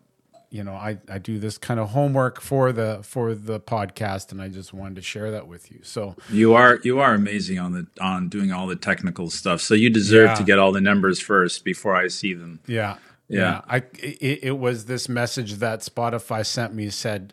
you 0.50 0.62
know 0.62 0.74
I 0.74 0.98
I 1.08 1.18
do 1.18 1.38
this 1.38 1.58
kind 1.58 1.80
of 1.80 1.90
homework 1.90 2.40
for 2.40 2.72
the 2.72 3.00
for 3.02 3.34
the 3.34 3.58
podcast, 3.58 4.30
and 4.32 4.40
I 4.40 4.48
just 4.48 4.72
wanted 4.72 4.96
to 4.96 5.02
share 5.02 5.30
that 5.32 5.48
with 5.48 5.72
you. 5.72 5.80
So 5.82 6.14
You 6.30 6.54
are 6.54 6.78
you 6.84 7.00
are 7.00 7.14
amazing 7.14 7.58
on 7.58 7.72
the 7.72 7.86
on 8.00 8.28
doing 8.28 8.52
all 8.52 8.66
the 8.66 8.76
technical 8.76 9.30
stuff. 9.30 9.60
So 9.60 9.74
you 9.74 9.90
deserve 9.90 10.28
Yeah. 10.30 10.34
to 10.36 10.44
get 10.44 10.58
all 10.58 10.70
the 10.72 10.80
numbers 10.80 11.20
first 11.20 11.64
before 11.64 11.96
I 11.96 12.08
see 12.08 12.34
them. 12.34 12.60
Yeah. 12.66 12.96
Yeah. 13.28 13.62
I 13.68 13.78
it, 13.98 14.44
it 14.44 14.58
was 14.58 14.84
this 14.84 15.08
message 15.08 15.54
that 15.54 15.80
Spotify 15.80 16.46
sent 16.46 16.74
me 16.74 16.90
said 16.90 17.32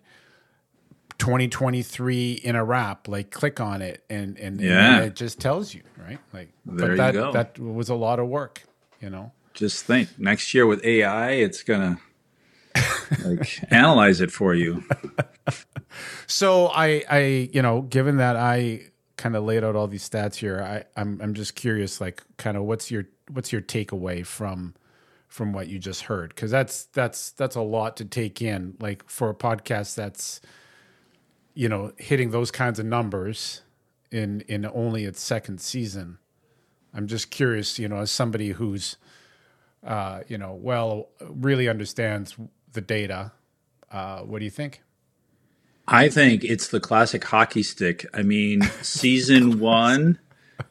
2023 1.21 2.33
in 2.43 2.55
a 2.55 2.63
wrap 2.65 3.07
like 3.07 3.29
click 3.31 3.59
on 3.59 3.81
it 3.81 4.03
and 4.09 4.37
and, 4.37 4.59
and 4.59 4.61
Yeah. 4.61 4.99
it 5.01 5.15
just 5.15 5.39
tells 5.39 5.73
you, 5.73 5.83
right? 5.97 6.19
Like 6.33 6.49
There 6.65 6.91
you 6.91 6.97
that 6.97 7.13
go. 7.13 7.31
that 7.31 7.59
was 7.59 7.89
a 7.89 7.95
lot 7.95 8.19
of 8.19 8.27
work, 8.27 8.63
you 8.99 9.09
know. 9.09 9.31
Just 9.53 9.85
think 9.85 10.09
next 10.17 10.53
year 10.53 10.65
with 10.65 10.83
AI, 10.83 11.31
it's 11.31 11.61
gonna 11.61 11.99
like 13.23 13.59
analyze 13.71 14.19
it 14.21 14.31
for 14.31 14.53
you. 14.55 14.83
So 16.27 16.67
I 16.67 17.03
I 17.09 17.49
you 17.53 17.61
know, 17.61 17.81
given 17.81 18.17
that 18.17 18.35
I 18.37 18.83
kind 19.17 19.35
of 19.35 19.43
laid 19.43 19.63
out 19.63 19.75
all 19.75 19.87
these 19.87 20.07
stats 20.09 20.35
here, 20.35 20.61
I 20.63 20.99
I'm 20.99 21.19
I'm 21.21 21.33
just 21.33 21.53
curious 21.55 21.99
like 21.99 22.23
kind 22.37 22.55
of 22.57 22.63
what's 22.63 22.89
your 22.89 23.05
what's 23.29 23.51
your 23.51 23.61
takeaway 23.61 24.25
from 24.25 24.73
from 25.27 25.51
what 25.53 25.67
you 25.67 25.77
just 25.79 26.03
heard 26.03 26.29
because 26.29 26.49
that's 26.49 26.85
that's 26.93 27.31
that's 27.31 27.55
a 27.57 27.61
lot 27.61 27.97
to 27.97 28.05
take 28.05 28.41
in 28.41 28.75
like 28.79 29.03
for 29.09 29.29
a 29.29 29.35
podcast 29.35 29.95
that's 29.95 30.39
you 31.53 31.69
know 31.69 31.91
hitting 31.97 32.31
those 32.31 32.51
kinds 32.51 32.79
of 32.79 32.85
numbers 32.85 33.61
in 34.11 34.41
in 34.41 34.65
only 34.65 35.05
its 35.05 35.21
second 35.21 35.59
season 35.59 36.17
i'm 36.93 37.07
just 37.07 37.29
curious 37.31 37.79
you 37.79 37.87
know 37.87 37.97
as 37.97 38.11
somebody 38.11 38.49
who's 38.49 38.97
uh 39.85 40.21
you 40.27 40.37
know 40.37 40.53
well 40.53 41.09
really 41.19 41.67
understands 41.67 42.35
the 42.73 42.81
data 42.81 43.31
uh 43.91 44.19
what 44.19 44.39
do 44.39 44.45
you 44.45 44.51
think 44.51 44.81
I 45.87 46.09
think 46.09 46.43
it's 46.43 46.69
the 46.69 46.79
classic 46.79 47.23
hockey 47.23 47.63
stick. 47.63 48.05
I 48.13 48.21
mean, 48.21 48.61
season 48.81 49.59
one, 49.59 50.19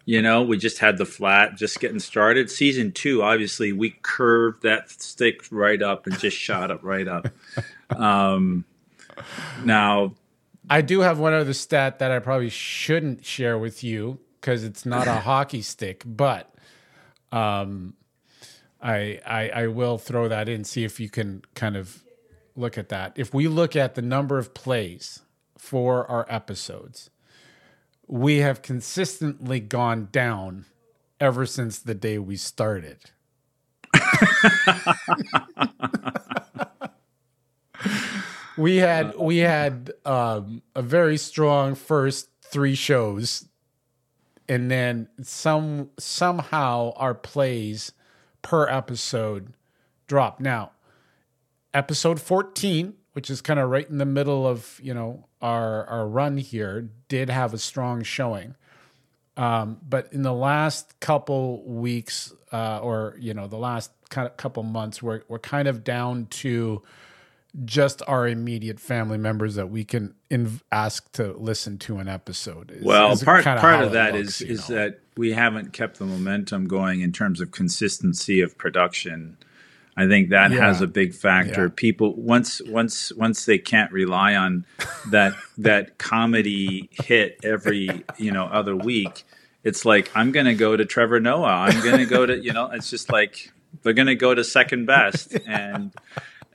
you 0.04 0.22
know, 0.22 0.42
we 0.42 0.56
just 0.56 0.78
had 0.78 0.98
the 0.98 1.04
flat, 1.04 1.56
just 1.56 1.78
getting 1.80 1.98
started. 1.98 2.50
Season 2.50 2.90
two, 2.92 3.22
obviously, 3.22 3.72
we 3.72 3.90
curved 4.02 4.62
that 4.62 4.90
stick 4.90 5.42
right 5.50 5.82
up 5.82 6.06
and 6.06 6.18
just 6.18 6.36
shot 6.36 6.70
it 6.70 6.82
right 6.82 7.06
up. 7.08 7.28
Um, 7.90 8.64
now, 9.64 10.14
I 10.70 10.82
do 10.82 11.00
have 11.00 11.18
one 11.18 11.34
other 11.34 11.52
stat 11.52 11.98
that 11.98 12.12
I 12.12 12.20
probably 12.20 12.50
shouldn't 12.50 13.26
share 13.26 13.58
with 13.58 13.84
you 13.84 14.20
because 14.40 14.64
it's 14.64 14.86
not 14.86 15.08
a 15.08 15.14
hockey 15.20 15.62
stick, 15.62 16.04
but 16.06 16.54
um, 17.32 17.94
I, 18.80 19.20
I 19.26 19.50
I 19.50 19.66
will 19.68 19.98
throw 19.98 20.28
that 20.28 20.48
in. 20.48 20.64
See 20.64 20.84
if 20.84 21.00
you 21.00 21.10
can 21.10 21.42
kind 21.54 21.76
of 21.76 22.04
look 22.56 22.78
at 22.78 22.88
that. 22.90 23.14
If 23.16 23.34
we 23.34 23.48
look 23.48 23.76
at 23.76 23.96
the 23.96 24.02
number 24.02 24.38
of 24.38 24.54
plays 24.54 25.22
for 25.58 26.08
our 26.10 26.24
episodes, 26.28 27.10
we 28.06 28.38
have 28.38 28.62
consistently 28.62 29.60
gone 29.60 30.08
down 30.12 30.66
ever 31.20 31.46
since 31.46 31.80
the 31.80 31.94
day 31.94 32.18
we 32.18 32.36
started. 32.36 32.98
we 38.56 38.76
had 38.76 39.16
we 39.16 39.38
had 39.38 39.92
um, 40.04 40.62
a 40.74 40.82
very 40.82 41.16
strong 41.16 41.74
first 41.74 42.28
three 42.42 42.74
shows, 42.74 43.48
and 44.48 44.70
then 44.70 45.08
some 45.22 45.90
somehow 45.98 46.92
our 46.96 47.14
plays 47.14 47.92
per 48.42 48.68
episode 48.68 49.52
dropped. 50.06 50.40
Now, 50.40 50.72
episode 51.72 52.20
fourteen, 52.20 52.94
which 53.12 53.30
is 53.30 53.40
kind 53.40 53.60
of 53.60 53.70
right 53.70 53.88
in 53.88 53.98
the 53.98 54.06
middle 54.06 54.46
of 54.46 54.80
you 54.82 54.94
know 54.94 55.26
our 55.40 55.84
our 55.86 56.06
run 56.06 56.36
here, 56.36 56.88
did 57.08 57.30
have 57.30 57.54
a 57.54 57.58
strong 57.58 58.02
showing. 58.02 58.56
Um, 59.36 59.78
but 59.88 60.12
in 60.12 60.22
the 60.22 60.34
last 60.34 61.00
couple 61.00 61.62
weeks, 61.64 62.32
uh, 62.52 62.80
or 62.82 63.16
you 63.18 63.32
know, 63.32 63.46
the 63.46 63.56
last 63.56 63.90
kind 64.10 64.26
of 64.26 64.36
couple 64.36 64.62
months, 64.62 65.02
we're 65.02 65.22
we're 65.28 65.38
kind 65.38 65.66
of 65.68 65.82
down 65.84 66.26
to 66.26 66.82
just 67.64 68.02
our 68.06 68.28
immediate 68.28 68.78
family 68.80 69.18
members 69.18 69.54
that 69.56 69.68
we 69.70 69.84
can 69.84 70.14
inv- 70.30 70.60
ask 70.70 71.10
to 71.12 71.32
listen 71.32 71.78
to 71.78 71.98
an 71.98 72.08
episode. 72.08 72.70
Is- 72.70 72.84
well, 72.84 73.12
is 73.12 73.22
part 73.24 73.44
part 73.44 73.82
of 73.84 73.92
that 73.92 74.14
looks, 74.14 74.40
is 74.40 74.60
is 74.62 74.68
know. 74.68 74.76
that 74.76 75.00
we 75.16 75.32
haven't 75.32 75.72
kept 75.72 75.98
the 75.98 76.04
momentum 76.06 76.66
going 76.66 77.00
in 77.00 77.12
terms 77.12 77.40
of 77.40 77.50
consistency 77.50 78.40
of 78.40 78.56
production. 78.58 79.36
I 79.96 80.06
think 80.06 80.30
that 80.30 80.52
Yeah. 80.52 80.60
has 80.66 80.80
a 80.80 80.86
big 80.86 81.12
factor. 81.14 81.64
Yeah. 81.64 81.72
People 81.74 82.14
once 82.14 82.62
once 82.66 83.12
once 83.12 83.44
they 83.44 83.58
can't 83.58 83.90
rely 83.92 84.34
on 84.34 84.64
that 85.10 85.34
that 85.58 85.98
comedy 85.98 86.88
hit 86.92 87.38
every 87.42 88.04
you 88.16 88.30
know 88.32 88.44
other 88.44 88.76
week. 88.76 89.24
It's 89.62 89.84
like 89.84 90.10
I'm 90.14 90.32
going 90.32 90.46
to 90.46 90.54
go 90.54 90.74
to 90.76 90.86
Trevor 90.86 91.20
Noah. 91.20 91.48
I'm 91.68 91.82
going 91.82 91.98
to 91.98 92.06
go 92.06 92.24
to 92.24 92.38
you 92.38 92.52
know. 92.52 92.70
It's 92.70 92.88
just 92.88 93.10
like 93.12 93.52
they're 93.82 93.92
going 93.92 94.06
to 94.06 94.14
go 94.14 94.34
to 94.34 94.42
second 94.42 94.86
best, 94.86 95.36
and 95.46 95.92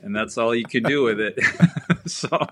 and 0.06 0.16
that's 0.16 0.38
all 0.38 0.56
you 0.56 0.64
can 0.64 0.84
do 0.84 1.04
with 1.04 1.20
it. 1.20 1.38
so 2.06 2.48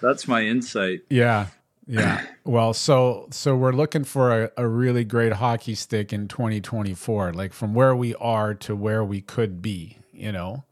that's 0.00 0.28
my 0.28 0.42
insight. 0.42 1.00
Yeah. 1.08 1.48
Yeah. 1.86 2.24
Well, 2.44 2.72
so 2.72 3.26
so 3.30 3.56
we're 3.56 3.72
looking 3.72 4.04
for 4.04 4.44
a, 4.44 4.50
a 4.56 4.68
really 4.68 5.04
great 5.04 5.34
hockey 5.34 5.74
stick 5.74 6.12
in 6.12 6.28
2024, 6.28 7.32
like 7.32 7.52
from 7.52 7.74
where 7.74 7.96
we 7.96 8.14
are 8.16 8.54
to 8.54 8.76
where 8.76 9.04
we 9.04 9.20
could 9.20 9.60
be, 9.60 9.98
you 10.12 10.32
know. 10.32 10.64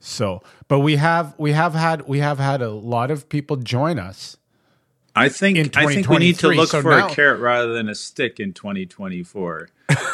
So, 0.00 0.42
but 0.66 0.80
we 0.80 0.96
have 0.96 1.34
we 1.38 1.52
have 1.52 1.74
had 1.74 2.08
we 2.08 2.18
have 2.18 2.38
had 2.38 2.60
a 2.60 2.70
lot 2.70 3.10
of 3.10 3.28
people 3.28 3.56
join 3.56 4.00
us. 4.00 4.36
I 5.14 5.28
think 5.28 5.58
in 5.58 5.70
I 5.74 5.86
think 5.86 6.08
we 6.08 6.18
need 6.18 6.38
to 6.38 6.48
look 6.48 6.70
So 6.70 6.80
for 6.82 6.90
now- 6.96 7.08
a 7.08 7.10
carrot 7.10 7.40
rather 7.40 7.72
than 7.74 7.88
a 7.88 7.94
stick 7.94 8.40
in 8.40 8.52
2024. 8.52 9.68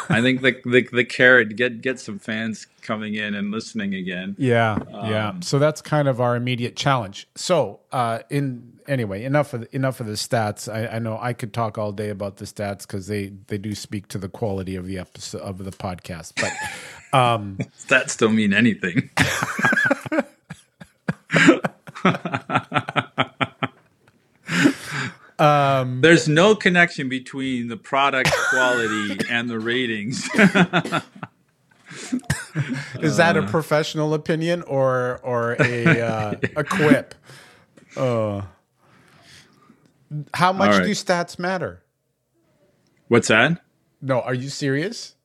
I 0.09 0.21
think 0.21 0.41
the, 0.41 0.59
the 0.65 0.87
the 0.91 1.05
carrot 1.05 1.55
get 1.55 1.81
get 1.81 1.99
some 1.99 2.19
fans 2.19 2.67
coming 2.81 3.13
in 3.15 3.33
and 3.33 3.49
listening 3.51 3.93
again. 3.95 4.35
Yeah, 4.37 4.77
yeah. 4.91 5.29
Um, 5.29 5.41
So 5.41 5.57
that's 5.57 5.81
kind 5.81 6.07
of 6.09 6.19
our 6.19 6.35
immediate 6.35 6.75
challenge. 6.75 7.27
So, 7.35 7.79
uh, 7.93 8.19
in 8.29 8.73
anyway, 8.87 9.23
enough 9.23 9.53
of 9.53 9.67
enough 9.71 10.01
of 10.01 10.07
the 10.07 10.13
stats. 10.13 10.71
I, 10.71 10.95
I 10.95 10.99
know 10.99 11.17
I 11.21 11.31
could 11.31 11.53
talk 11.53 11.77
all 11.77 11.93
day 11.93 12.09
about 12.09 12.37
the 12.37 12.45
stats 12.45 12.81
because 12.81 13.07
they 13.07 13.31
they 13.47 13.57
do 13.57 13.73
speak 13.73 14.09
to 14.09 14.17
the 14.17 14.27
quality 14.27 14.75
of 14.75 14.85
the 14.85 14.97
episode 14.97 15.41
of 15.41 15.63
the 15.63 15.71
podcast. 15.71 16.33
But 16.41 17.17
um, 17.17 17.57
don't 18.17 18.35
mean 18.35 18.53
anything. 18.53 19.09
um, 25.39 26.01
There's 26.01 26.27
no 26.27 26.55
connection 26.55 27.09
between 27.09 27.67
the 27.67 27.77
product 27.77 28.31
quality 28.49 29.19
and 29.29 29.49
the 29.49 29.59
ratings. 29.59 30.29
is 33.01 33.17
that 33.17 33.37
a 33.37 33.43
professional 33.43 34.13
opinion 34.13 34.61
or 34.63 35.19
or 35.23 35.55
a 35.59 36.01
uh, 36.01 36.35
a 36.55 36.63
quip? 36.63 37.15
Uh, 37.95 38.41
how 40.33 40.51
much 40.51 40.77
right. 40.77 40.85
do 40.85 40.91
stats 40.91 41.37
matter? 41.39 41.83
What's 43.07 43.27
that? 43.27 43.61
No, 44.01 44.21
are 44.21 44.33
you 44.33 44.49
serious? 44.49 45.15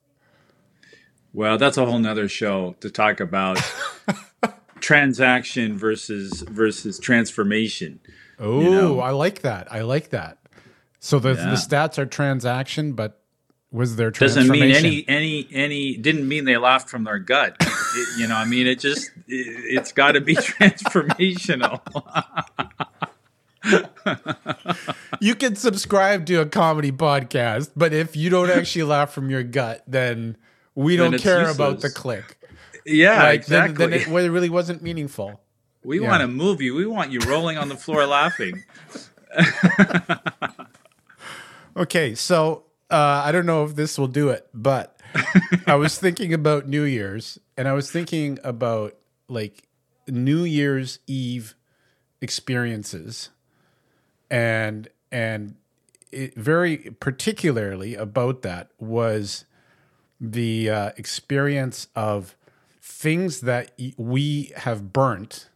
Well, 1.32 1.58
that's 1.58 1.76
a 1.76 1.84
whole 1.84 1.98
nother 1.98 2.28
show 2.28 2.76
to 2.80 2.90
talk 2.90 3.20
about 3.20 3.58
transaction 4.80 5.76
versus 5.76 6.42
versus 6.42 6.98
transformation. 6.98 8.00
Oh, 8.38 8.60
know? 8.60 9.00
I 9.00 9.10
like 9.10 9.42
that. 9.42 9.72
I 9.72 9.82
like 9.82 10.10
that. 10.10 10.38
So 11.00 11.18
the 11.18 11.30
Yeah. 11.34 11.50
the 11.50 11.56
stats 11.56 11.98
are 11.98 12.06
transaction, 12.06 12.92
but 12.92 13.20
was 13.70 13.96
there 13.96 14.10
doesn't 14.12 14.48
mean 14.48 14.70
any 14.70 15.04
any 15.08 15.48
any 15.52 15.96
didn't 15.96 16.28
mean 16.28 16.44
they 16.44 16.56
laughed 16.56 16.88
from 16.88 17.02
their 17.04 17.18
gut 17.18 17.56
It- 17.60 18.18
you 18.20 18.28
know 18.28 18.36
i 18.36 18.44
mean 18.44 18.68
it 18.68 18.78
just 18.78 19.10
it, 19.26 19.46
it's 19.76 19.90
got 19.90 20.12
to 20.12 20.20
be 20.20 20.36
transformational 20.36 21.80
You 25.20 25.34
can 25.34 25.56
subscribe 25.56 26.26
to 26.26 26.36
a 26.36 26.46
comedy 26.46 26.92
podcast, 26.92 27.70
but 27.74 27.92
if 27.92 28.14
you 28.14 28.30
don't 28.30 28.50
actually 28.50 28.82
laugh 28.84 29.10
from 29.12 29.30
your 29.30 29.42
gut, 29.42 29.82
then 29.86 30.36
we 30.74 30.96
Then 30.96 31.12
don't 31.12 31.20
care 31.20 31.48
about 31.50 31.80
the 31.80 31.88
click. 31.90 32.38
yeah 32.84 33.22
Like 33.22 33.46
then, 33.46 33.64
exactly 33.70 33.86
then 33.86 34.00
it 34.00 34.08
well, 34.08 34.24
it 34.24 34.28
really 34.28 34.50
wasn't 34.50 34.82
meaningful. 34.82 35.40
We 35.84 36.00
yeah. 36.00 36.08
want 36.08 36.20
to 36.20 36.28
move 36.28 36.60
you 36.60 36.74
we 36.74 36.86
want 36.86 37.10
you 37.10 37.20
rolling 37.20 37.58
on 37.58 37.68
the 37.68 37.76
floor 37.76 38.06
laughing 38.18 38.62
Okay, 41.76 42.14
so 42.14 42.64
uh, 42.88 43.22
I 43.24 43.32
don't 43.32 43.46
know 43.46 43.64
if 43.64 43.74
this 43.74 43.98
will 43.98 44.06
do 44.06 44.28
it, 44.28 44.48
but 44.54 44.96
I 45.66 45.74
was 45.74 45.98
thinking 45.98 46.32
about 46.32 46.68
New 46.68 46.84
Year's, 46.84 47.38
and 47.56 47.66
I 47.66 47.72
was 47.72 47.90
thinking 47.90 48.38
about 48.44 48.94
like 49.28 49.66
New 50.06 50.44
Year's 50.44 51.00
Eve 51.08 51.56
experiences, 52.20 53.30
and 54.30 54.88
and 55.10 55.56
it, 56.12 56.36
very 56.36 56.76
particularly 57.00 57.96
about 57.96 58.42
that 58.42 58.70
was 58.78 59.44
the 60.20 60.70
uh, 60.70 60.90
experience 60.96 61.88
of 61.96 62.36
things 62.80 63.40
that 63.40 63.72
we 63.96 64.52
have 64.58 64.92
burnt 64.92 65.48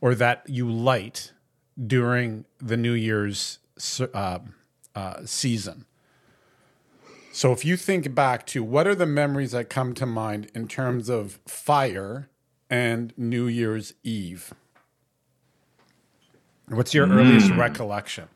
or 0.00 0.14
that 0.14 0.42
you 0.48 0.70
light 0.70 1.32
during 1.86 2.44
the 2.58 2.76
New 2.76 2.92
Year's 2.92 3.58
uh, 4.14 4.38
uh, 4.94 5.14
season. 5.24 5.84
So 7.32 7.52
if 7.52 7.64
you 7.64 7.76
think 7.76 8.14
back 8.14 8.46
to 8.46 8.64
what 8.64 8.86
are 8.86 8.94
the 8.94 9.06
memories 9.06 9.52
that 9.52 9.70
come 9.70 9.94
to 9.94 10.06
mind 10.06 10.50
in 10.54 10.66
terms 10.66 11.08
of 11.08 11.38
fire 11.46 12.28
and 12.68 13.12
New 13.16 13.46
Year's 13.46 13.94
Eve? 14.02 14.52
What's 16.68 16.92
your 16.94 17.06
earliest 17.08 17.50
recollection? 17.52 18.28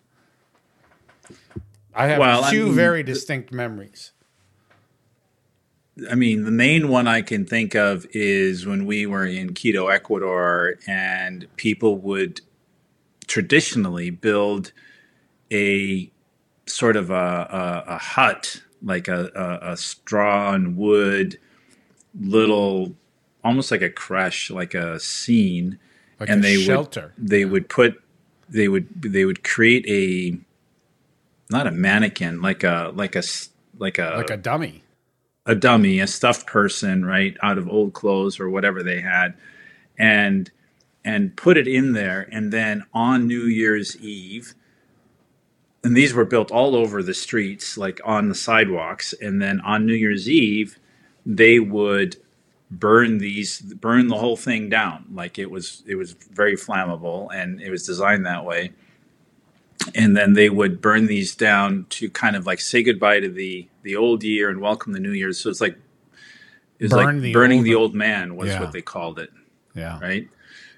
I 1.94 2.06
have 2.06 2.18
Well, 2.18 2.50
two 2.50 2.66
mean, 2.66 2.74
very 2.74 3.02
distinct 3.02 3.52
memories. 3.52 4.12
I 6.10 6.14
mean, 6.14 6.44
the 6.44 6.50
main 6.50 6.88
one 6.88 7.06
I 7.06 7.20
can 7.20 7.44
think 7.44 7.74
of 7.74 8.06
is 8.12 8.66
when 8.66 8.86
we 8.86 9.04
were 9.04 9.26
in 9.26 9.52
Quito, 9.54 9.88
Ecuador, 9.88 10.74
and 10.86 11.46
people 11.56 11.98
would 11.98 12.40
traditionally 13.26 14.10
build 14.10 14.72
a 15.52 16.10
sort 16.66 16.96
of 16.96 17.10
a, 17.10 17.14
a, 17.14 17.84
a 17.94 17.98
hut, 17.98 18.62
like 18.82 19.06
a, 19.08 19.60
a, 19.62 19.76
straw 19.76 20.54
and 20.54 20.76
wood, 20.76 21.38
little, 22.18 22.94
almost 23.44 23.70
like 23.70 23.82
a 23.82 23.90
creche, 23.90 24.50
like 24.50 24.74
a 24.74 24.98
scene, 24.98 25.78
Like 26.18 26.30
and 26.30 26.40
a 26.40 26.42
they 26.42 26.56
shelter. 26.56 27.12
would 27.18 27.28
they 27.28 27.44
would 27.44 27.68
put 27.68 28.02
they 28.48 28.68
would 28.68 28.88
they 29.02 29.24
would 29.24 29.44
create 29.44 29.84
a 29.88 30.38
not 31.50 31.66
a 31.66 31.70
mannequin, 31.70 32.40
like 32.40 32.64
a 32.64 32.92
like 32.94 33.14
a 33.14 33.22
like 33.78 33.98
a 33.98 34.14
like 34.16 34.30
a 34.30 34.36
dummy. 34.36 34.81
A 35.46 35.54
dummy, 35.54 36.00
a 36.00 36.06
stuffed 36.06 36.46
person, 36.46 37.04
right, 37.04 37.36
out 37.42 37.58
of 37.58 37.68
old 37.68 37.92
clothes 37.92 38.38
or 38.38 38.48
whatever 38.48 38.82
they 38.82 39.00
had, 39.00 39.34
and 39.98 40.50
and 41.04 41.36
put 41.36 41.56
it 41.56 41.66
in 41.66 41.92
there, 41.92 42.28
and 42.30 42.52
then 42.52 42.84
on 42.94 43.26
New 43.26 43.44
Year's 43.44 43.96
Eve, 43.98 44.54
and 45.82 45.96
these 45.96 46.14
were 46.14 46.24
built 46.24 46.52
all 46.52 46.76
over 46.76 47.02
the 47.02 47.14
streets, 47.14 47.76
like 47.76 48.00
on 48.04 48.28
the 48.28 48.34
sidewalks, 48.36 49.12
and 49.20 49.42
then 49.42 49.60
on 49.62 49.84
New 49.84 49.94
Year's 49.94 50.30
Eve, 50.30 50.78
they 51.26 51.58
would 51.58 52.16
burn 52.70 53.18
these 53.18 53.60
burn 53.60 54.08
the 54.08 54.18
whole 54.18 54.36
thing 54.36 54.68
down. 54.68 55.06
Like 55.12 55.38
it 55.38 55.50
was 55.50 55.82
it 55.86 55.96
was 55.96 56.12
very 56.12 56.56
flammable 56.56 57.28
and 57.34 57.60
it 57.60 57.70
was 57.70 57.84
designed 57.86 58.24
that 58.26 58.44
way 58.44 58.72
and 59.94 60.16
then 60.16 60.32
they 60.34 60.48
would 60.50 60.80
burn 60.80 61.06
these 61.06 61.34
down 61.34 61.86
to 61.90 62.08
kind 62.10 62.36
of 62.36 62.46
like 62.46 62.60
say 62.60 62.82
goodbye 62.82 63.20
to 63.20 63.28
the 63.28 63.68
the 63.82 63.96
old 63.96 64.22
year 64.22 64.48
and 64.50 64.60
welcome 64.60 64.92
the 64.92 65.00
new 65.00 65.12
year. 65.12 65.32
So 65.32 65.50
it's 65.50 65.60
like 65.60 65.76
it 66.78 66.84
was 66.84 66.92
Burn 66.92 67.04
like 67.16 67.22
the 67.22 67.32
burning 67.32 67.58
old- 67.58 67.66
the 67.66 67.74
old 67.74 67.94
man 67.94 68.36
was 68.36 68.48
Yeah. 68.50 68.60
what 68.60 68.72
they 68.72 68.82
called 68.82 69.18
it. 69.18 69.30
Yeah. 69.74 69.98
right? 70.00 70.28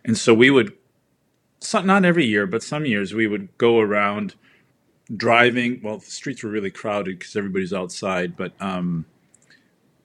And 0.04 0.16
so 0.18 0.34
we 0.34 0.50
would 0.50 0.72
not 1.82 2.04
every 2.04 2.26
year 2.26 2.46
but 2.46 2.62
some 2.62 2.84
years 2.84 3.14
we 3.14 3.26
would 3.26 3.48
go 3.58 3.80
around 3.80 4.34
driving. 5.14 5.80
Well 5.82 5.98
the 5.98 6.10
streets 6.10 6.42
were 6.42 6.50
really 6.50 6.70
crowded 6.70 7.18
because 7.18 7.36
everybody's 7.36 7.72
outside 7.72 8.36
but 8.36 8.52
um 8.60 9.06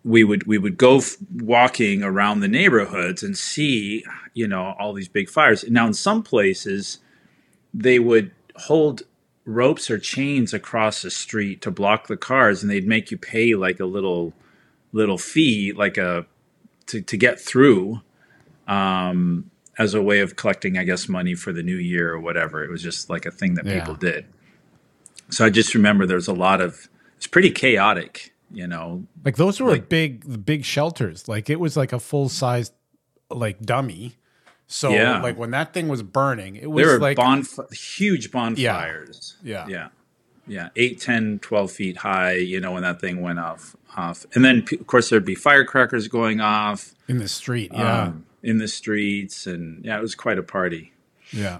we 0.05 0.23
would 0.23 0.47
we 0.47 0.57
would 0.57 0.77
go 0.77 0.97
f- 0.97 1.17
walking 1.35 2.01
around 2.03 2.39
the 2.39 2.47
neighborhoods 2.47 3.21
and 3.23 3.37
see 3.37 4.03
you 4.33 4.47
know 4.47 4.73
all 4.79 4.93
these 4.93 5.09
big 5.09 5.29
fires. 5.29 5.65
Now 5.69 5.85
in 5.87 5.93
some 5.93 6.23
places 6.23 6.99
they 7.73 7.99
would 7.99 8.31
hold 8.59 9.03
ropes 9.45 9.89
or 9.89 9.97
chains 9.97 10.53
across 10.53 11.01
the 11.01 11.09
street 11.11 11.61
to 11.61 11.71
block 11.71 12.07
the 12.07 12.17
cars 12.17 12.61
and 12.61 12.69
they'd 12.71 12.87
make 12.87 13.09
you 13.11 13.17
pay 13.17 13.55
like 13.55 13.79
a 13.79 13.85
little 13.85 14.33
little 14.91 15.17
fee 15.17 15.71
like 15.73 15.97
a 15.97 16.25
to, 16.87 17.01
to 17.01 17.17
get 17.17 17.39
through 17.39 18.01
um 18.67 19.49
as 19.77 19.93
a 19.93 20.01
way 20.01 20.19
of 20.19 20.35
collecting 20.35 20.77
i 20.77 20.83
guess 20.83 21.07
money 21.09 21.33
for 21.35 21.51
the 21.53 21.63
new 21.63 21.75
year 21.77 22.11
or 22.13 22.19
whatever 22.19 22.63
it 22.63 22.69
was 22.69 22.83
just 22.83 23.09
like 23.09 23.25
a 23.25 23.31
thing 23.31 23.55
that 23.55 23.65
Yeah. 23.65 23.79
people 23.79 23.95
did 23.95 24.25
so 25.29 25.45
i 25.45 25.49
just 25.49 25.73
remember 25.73 26.05
there 26.05 26.15
was 26.17 26.27
a 26.27 26.33
lot 26.33 26.61
of 26.61 26.87
it's 27.17 27.27
pretty 27.27 27.49
chaotic 27.51 28.33
you 28.51 28.67
know 28.67 29.05
Like 29.25 29.37
those 29.37 29.59
were 29.59 29.71
Like- 29.71 29.89
big, 29.89 30.43
big 30.45 30.65
shelters. 30.65 31.27
Like 31.27 31.49
it 31.51 31.59
was 31.59 31.77
like 31.77 31.93
a 31.93 31.99
full 31.99 32.29
size, 32.29 32.71
like 33.29 33.59
dummy. 33.61 34.15
So 34.71 34.91
Yeah. 34.91 35.19
like 35.21 35.37
when 35.37 35.51
that 35.51 35.73
thing 35.73 35.87
was 35.87 36.03
burning, 36.03 36.55
it 36.55 36.69
was 36.69 36.85
there 36.85 36.93
were 36.93 36.99
like 37.01 37.17
bonf- 37.17 37.73
huge 37.73 38.31
bonfires 38.31 39.35
Yeah. 39.43 39.65
yeah 39.67 39.87
yeah 40.47 40.69
8 40.75 40.99
10 41.01 41.39
12 41.39 41.71
feet 41.71 41.97
high 41.97 42.33
you 42.35 42.59
know 42.59 42.71
when 42.71 42.83
that 42.83 42.99
thing 43.01 43.21
went 43.21 43.39
off 43.39 43.75
off 43.97 44.25
and 44.33 44.43
then 44.45 44.61
p- 44.63 44.77
of 44.77 44.87
course 44.87 45.09
there'd 45.09 45.25
be 45.25 45.35
firecrackers 45.35 46.07
going 46.07 46.39
off 46.39 46.93
in 47.07 47.17
the 47.19 47.27
street. 47.27 47.71
Yeah. 47.73 48.03
um, 48.03 48.25
in 48.41 48.57
the 48.57 48.67
streets 48.67 49.45
and 49.47 49.83
yeah 49.85 49.97
it 49.97 50.01
was 50.01 50.15
quite 50.15 50.37
a 50.39 50.43
party 50.43 50.93
Yeah. 51.31 51.59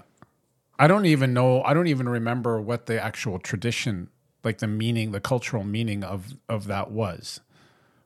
I 0.78 0.86
don't 0.86 1.04
even 1.04 1.34
know. 1.34 1.62
I 1.62 1.74
don't 1.74 1.88
even 1.88 2.08
remember 2.08 2.58
what 2.58 2.86
the 2.86 2.98
actual 2.98 3.38
tradition, 3.38 4.08
like 4.42 4.58
the 4.58 4.66
meaning, 4.66 5.12
the 5.12 5.20
cultural 5.20 5.62
meaning 5.62 6.02
of 6.02 6.34
of 6.48 6.66
that 6.68 6.90
was. 6.90 7.40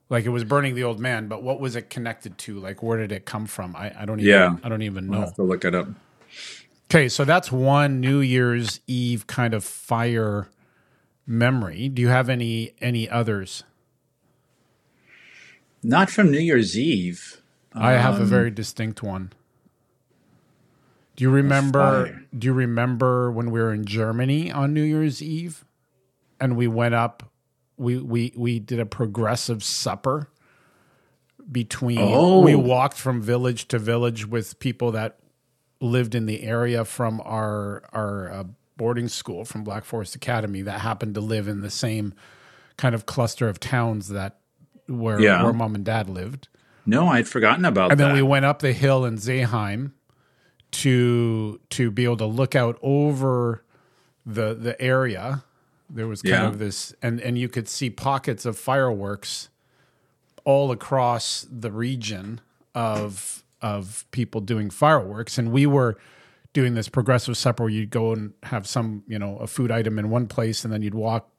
Like 0.09 0.25
it 0.25 0.29
was 0.29 0.43
burning 0.43 0.75
the 0.75 0.83
old 0.83 0.99
man, 0.99 1.27
but 1.27 1.41
what 1.43 1.59
was 1.59 1.75
it 1.75 1.89
connected 1.89 2.37
to? 2.39 2.59
Like 2.59 2.83
where 2.83 2.97
did 2.97 3.11
it 3.11 3.25
come 3.25 3.45
from? 3.47 3.75
I, 3.75 3.91
I 4.01 4.05
don't 4.05 4.19
even. 4.19 4.29
Yeah. 4.31 4.57
I 4.63 4.69
don't 4.69 4.83
even 4.83 5.07
know. 5.07 5.17
i'll 5.19 5.25
have 5.25 5.35
to 5.35 5.43
look 5.43 5.65
it 5.65 5.73
up 5.75 5.87
Okay, 6.91 7.09
so 7.09 7.25
that's 7.25 7.51
one 7.51 7.99
New 7.99 8.19
Year's 8.19 8.79
Eve 8.85 9.25
kind 9.25 9.53
of 9.55 9.63
fire 9.63 10.49
memory. 11.25 11.89
Do 11.89 12.01
you 12.03 12.09
have 12.09 12.29
any 12.29 12.73
any 12.81 13.09
others? 13.09 13.63
not 15.83 16.09
from 16.09 16.31
new 16.31 16.39
year's 16.39 16.75
eve 16.77 17.41
I 17.73 17.91
have 17.93 18.17
a 18.19 18.23
Um, 18.23 18.27
very 18.27 18.49
distinct 18.49 19.03
one. 19.03 19.33
Do 21.15 21.23
you 21.23 21.29
remember? 21.29 22.23
Do 22.37 22.47
you 22.47 22.53
remember 22.53 23.31
when 23.31 23.51
we 23.51 23.59
were 23.59 23.73
in 23.73 23.85
Germany 23.85 24.51
on 24.51 24.73
New 24.73 24.81
Year's 24.83 25.21
Eve, 25.21 25.63
and 26.39 26.55
we 26.57 26.67
went 26.67 26.93
up? 26.95 27.31
We 27.77 27.97
we 27.97 28.33
we 28.35 28.59
did 28.59 28.79
a 28.79 28.85
progressive 28.85 29.63
supper 29.63 30.29
between. 31.51 31.99
Oh. 32.01 32.41
We 32.41 32.55
walked 32.55 32.97
from 32.97 33.21
village 33.21 33.67
to 33.69 33.79
village 33.79 34.25
with 34.27 34.59
people 34.59 34.91
that 34.91 35.19
lived 35.81 36.15
in 36.15 36.25
the 36.25 36.43
area 36.43 36.85
from 36.85 37.21
our 37.25 37.83
our 37.93 38.31
uh, 38.31 38.43
boarding 38.77 39.07
school 39.07 39.45
from 39.45 39.63
Black 39.63 39.83
Forest 39.85 40.15
Academy 40.15 40.61
that 40.63 40.81
happened 40.81 41.15
to 41.15 41.21
live 41.21 41.47
in 41.47 41.61
the 41.61 41.69
same 41.69 42.13
kind 42.77 42.95
of 42.95 43.05
cluster 43.05 43.47
of 43.47 43.59
towns 43.59 44.09
that 44.09 44.39
where 44.87 45.19
Yeah. 45.19 45.43
where 45.43 45.53
mom 45.53 45.75
and 45.75 45.83
dad 45.85 46.09
lived. 46.09 46.47
no 46.85 47.07
i'd 47.07 47.27
forgotten 47.27 47.63
about 47.65 47.91
And 47.91 47.99
that 47.99 48.03
And 48.05 48.15
then 48.17 48.23
we 48.23 48.27
went 48.29 48.45
up 48.45 48.59
the 48.59 48.73
hill 48.73 49.05
in 49.05 49.15
Zeeheim 49.17 49.91
to 50.71 51.59
to 51.71 51.91
be 51.91 52.03
able 52.03 52.17
to 52.17 52.25
look 52.25 52.55
out 52.55 52.77
over 52.81 53.63
the 54.25 54.53
the 54.53 54.79
area. 54.81 55.43
There 55.89 56.07
was 56.07 56.21
kind 56.21 56.33
Yeah. 56.33 56.47
of 56.47 56.59
this, 56.59 56.93
and 57.01 57.19
and 57.21 57.37
you 57.37 57.47
could 57.49 57.67
see 57.69 57.89
pockets 57.89 58.45
of 58.45 58.57
fireworks 58.57 59.49
all 60.43 60.71
across 60.71 61.45
the 61.49 61.71
region 61.71 62.41
of 62.73 63.43
of 63.61 64.05
people 64.11 64.41
doing 64.41 64.69
fireworks, 64.69 65.37
and 65.37 65.51
we 65.51 65.65
were 65.65 65.97
doing 66.53 66.73
this 66.73 66.87
progressive 66.89 67.35
supper 67.37 67.63
where 67.63 67.69
you'd 67.71 67.89
go 67.89 68.13
and 68.13 68.33
have 68.43 68.67
some 68.67 69.03
you 69.07 69.19
know 69.19 69.37
a 69.37 69.47
food 69.47 69.71
item 69.71 69.97
in 69.99 70.09
one 70.09 70.27
place, 70.27 70.63
and 70.63 70.73
then 70.73 70.81
you'd 70.81 70.95
walk 70.95 71.29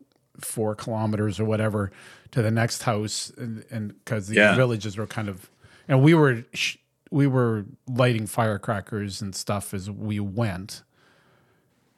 four 0.40 0.74
kilometers 0.74 1.40
or 1.40 1.44
whatever 1.44 1.90
to 2.30 2.42
the 2.42 2.50
next 2.50 2.82
house, 2.82 3.32
and 3.36 3.88
because 4.04 4.28
the 4.28 4.34
Yeah. 4.36 4.54
villages 4.54 4.96
were 4.96 5.06
kind 5.06 5.28
of, 5.28 5.50
and 5.88 6.02
we 6.02 6.14
were 6.14 6.44
sh- 6.52 6.76
we 7.10 7.26
were 7.26 7.64
lighting 7.88 8.26
firecrackers 8.26 9.22
and 9.22 9.34
stuff 9.34 9.72
as 9.72 9.90
we 9.90 10.18
went. 10.20 10.82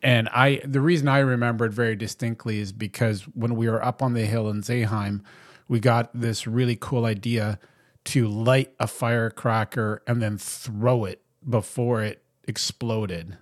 And 0.03 0.29
I, 0.29 0.61
the 0.65 0.81
reason 0.81 1.09
I 1.09 1.19
remember 1.19 1.67
it 1.67 1.73
very 1.73 1.97
distinctly 1.97 2.61
is 2.61 2.73
because 2.73 3.23
when 3.35 3.57
we 3.57 3.69
were 3.69 3.85
up 3.85 4.03
on 4.03 4.15
the 4.15 4.27
hill 4.27 4.49
in 4.49 4.63
Zeeheim, 4.63 5.23
we 5.67 5.81
got 5.81 6.11
this 6.15 6.47
really 6.47 6.77
cool 6.77 7.05
idea 7.05 7.59
to 8.05 8.29
light 8.29 8.73
a 8.79 8.87
firecracker 8.87 10.03
and 10.07 10.23
then 10.23 10.39
throw 10.39 11.05
it 11.05 11.21
before 11.49 12.03
it 12.03 12.23
exploded 12.47 13.37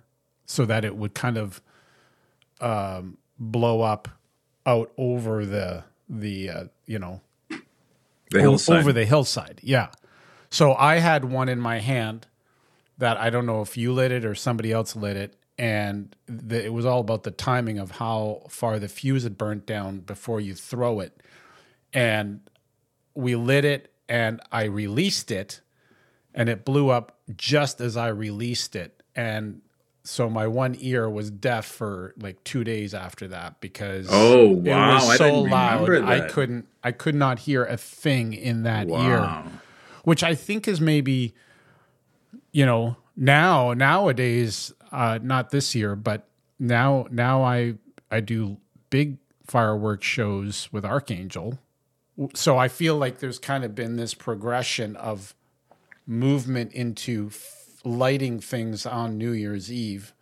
so 0.45 0.65
that 0.65 0.83
it 0.83 0.95
would 0.95 1.13
kind 1.13 1.37
of 1.37 1.61
um, 2.59 3.17
blow 3.39 3.81
up 3.81 4.09
out 4.65 4.91
over 4.97 5.45
the, 5.45 5.83
the, 6.09 6.49
uh, 6.49 6.63
you 6.85 6.99
know, 6.99 7.21
the 8.31 8.41
hillside 8.41 8.79
over 8.79 8.91
the 8.91 9.05
hillside. 9.05 9.59
Yeah. 9.63 9.89
So 10.49 10.73
I 10.73 10.99
had 10.99 11.25
one 11.25 11.49
in 11.49 11.59
my 11.59 11.79
hand 11.79 12.27
that 12.97 13.17
I 13.17 13.29
don't 13.29 13.45
know 13.45 13.61
if 13.61 13.77
you 13.77 13.93
lit 13.93 14.11
it 14.11 14.25
or 14.25 14.35
somebody 14.35 14.71
else 14.71 14.95
lit 14.95 15.15
it, 15.15 15.35
and 15.57 16.15
the, 16.27 16.65
it 16.65 16.73
was 16.73 16.85
all 16.85 16.99
about 16.99 17.23
the 17.23 17.31
timing 17.31 17.79
of 17.79 17.91
how 17.91 18.43
far 18.49 18.79
the 18.79 18.87
fuse 18.87 19.23
had 19.23 19.37
burnt 19.37 19.65
down 19.65 19.99
before 19.99 20.39
you 20.39 20.53
throw 20.53 20.99
it. 20.99 21.21
And 21.93 22.41
we 23.15 23.35
lit 23.35 23.65
it, 23.65 23.91
and 24.07 24.39
I 24.51 24.65
released 24.65 25.31
it, 25.31 25.61
and 26.33 26.47
it 26.49 26.63
blew 26.65 26.89
up 26.89 27.17
just 27.35 27.81
as 27.81 27.97
I 27.97 28.09
released 28.09 28.75
it, 28.75 29.01
and 29.15 29.61
so 30.03 30.29
my 30.29 30.47
one 30.47 30.73
ear 30.79 31.09
was 31.09 31.29
deaf 31.29 31.65
for 31.65 32.13
like 32.17 32.41
two 32.45 32.63
days 32.63 32.93
after 32.93 33.27
that 33.27 33.59
because 33.59 34.07
Oh, 34.09 34.51
it 34.51 34.59
wow. 34.59 34.93
was 34.93 35.09
I 35.09 35.17
so 35.17 35.41
loud 35.41 35.89
remember 35.89 36.05
I 36.05 36.29
couldn't 36.29 36.67
I 36.81 36.93
could 36.93 37.15
not 37.15 37.39
hear 37.39 37.65
a 37.65 37.75
thing 37.75 38.31
in 38.33 38.63
that 38.63 38.87
ear 38.87 39.43
which 40.03 40.23
I 40.23 40.33
think 40.33 40.65
is 40.65 40.79
maybe, 40.79 41.33
you 42.53 42.65
know, 42.65 42.95
now 43.17 43.73
nowadays, 43.73 44.71
uh, 44.91 45.19
not 45.21 45.49
this 45.49 45.75
year, 45.75 45.95
but 45.95 46.27
now 46.59 47.07
now 47.09 47.43
I 47.43 47.75
I 48.09 48.19
do 48.19 48.57
big 48.89 49.17
fireworks 49.45 50.05
shows 50.05 50.69
with 50.71 50.85
Archangel, 50.85 51.59
so 52.33 52.57
I 52.57 52.67
feel 52.67 52.97
like 52.97 53.19
there's 53.19 53.39
kind 53.39 53.63
of 53.63 53.75
been 53.75 53.95
this 53.95 54.13
progression 54.13 54.95
of 54.95 55.35
movement 56.05 56.73
into 56.73 57.27
f- 57.27 57.81
lighting 57.83 58.39
things 58.39 58.85
on 58.85 59.17
New 59.17 59.31
Year's 59.31 59.71
Eve, 59.71 60.13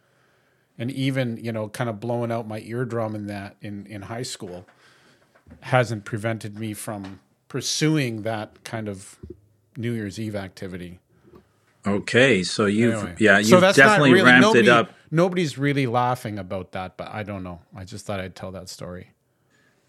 and 0.77 0.91
even 0.91 1.37
you 1.37 1.51
know, 1.51 1.69
kind 1.69 1.89
of 1.89 1.99
blowing 1.99 2.31
out 2.31 2.47
my 2.47 2.59
eardrum 2.59 3.15
in 3.15 3.27
that 3.27 3.55
in 3.61 3.85
in 3.87 4.03
high 4.03 4.23
school 4.23 4.65
hasn't 5.61 6.05
prevented 6.05 6.57
me 6.59 6.73
from 6.73 7.19
pursuing 7.47 8.23
that 8.23 8.63
kind 8.63 8.89
of 8.89 9.17
New 9.77 9.91
Year's 9.93 10.19
Eve 10.19 10.35
activity. 10.35 10.99
Okay 11.85 12.43
so 12.43 12.65
you've 12.65 12.95
Anyway. 12.95 13.15
yeah 13.19 13.37
you've 13.37 13.47
So 13.47 13.59
definitely 13.61 14.13
really- 14.13 14.25
ramped 14.25 14.41
nobody, 14.41 14.67
it 14.67 14.69
up 14.71 14.91
Nobody's 15.11 15.57
really 15.57 15.85
laughing 15.87 16.37
about 16.39 16.73
that, 16.73 16.97
but 16.97 17.07
I 17.09 17.23
don't 17.23 17.41
know. 17.43 17.61
I 17.73 17.85
just 17.85 18.05
thought 18.05 18.19
I'd 18.19 18.35
tell 18.35 18.51
that 18.51 18.67
story. 18.67 19.11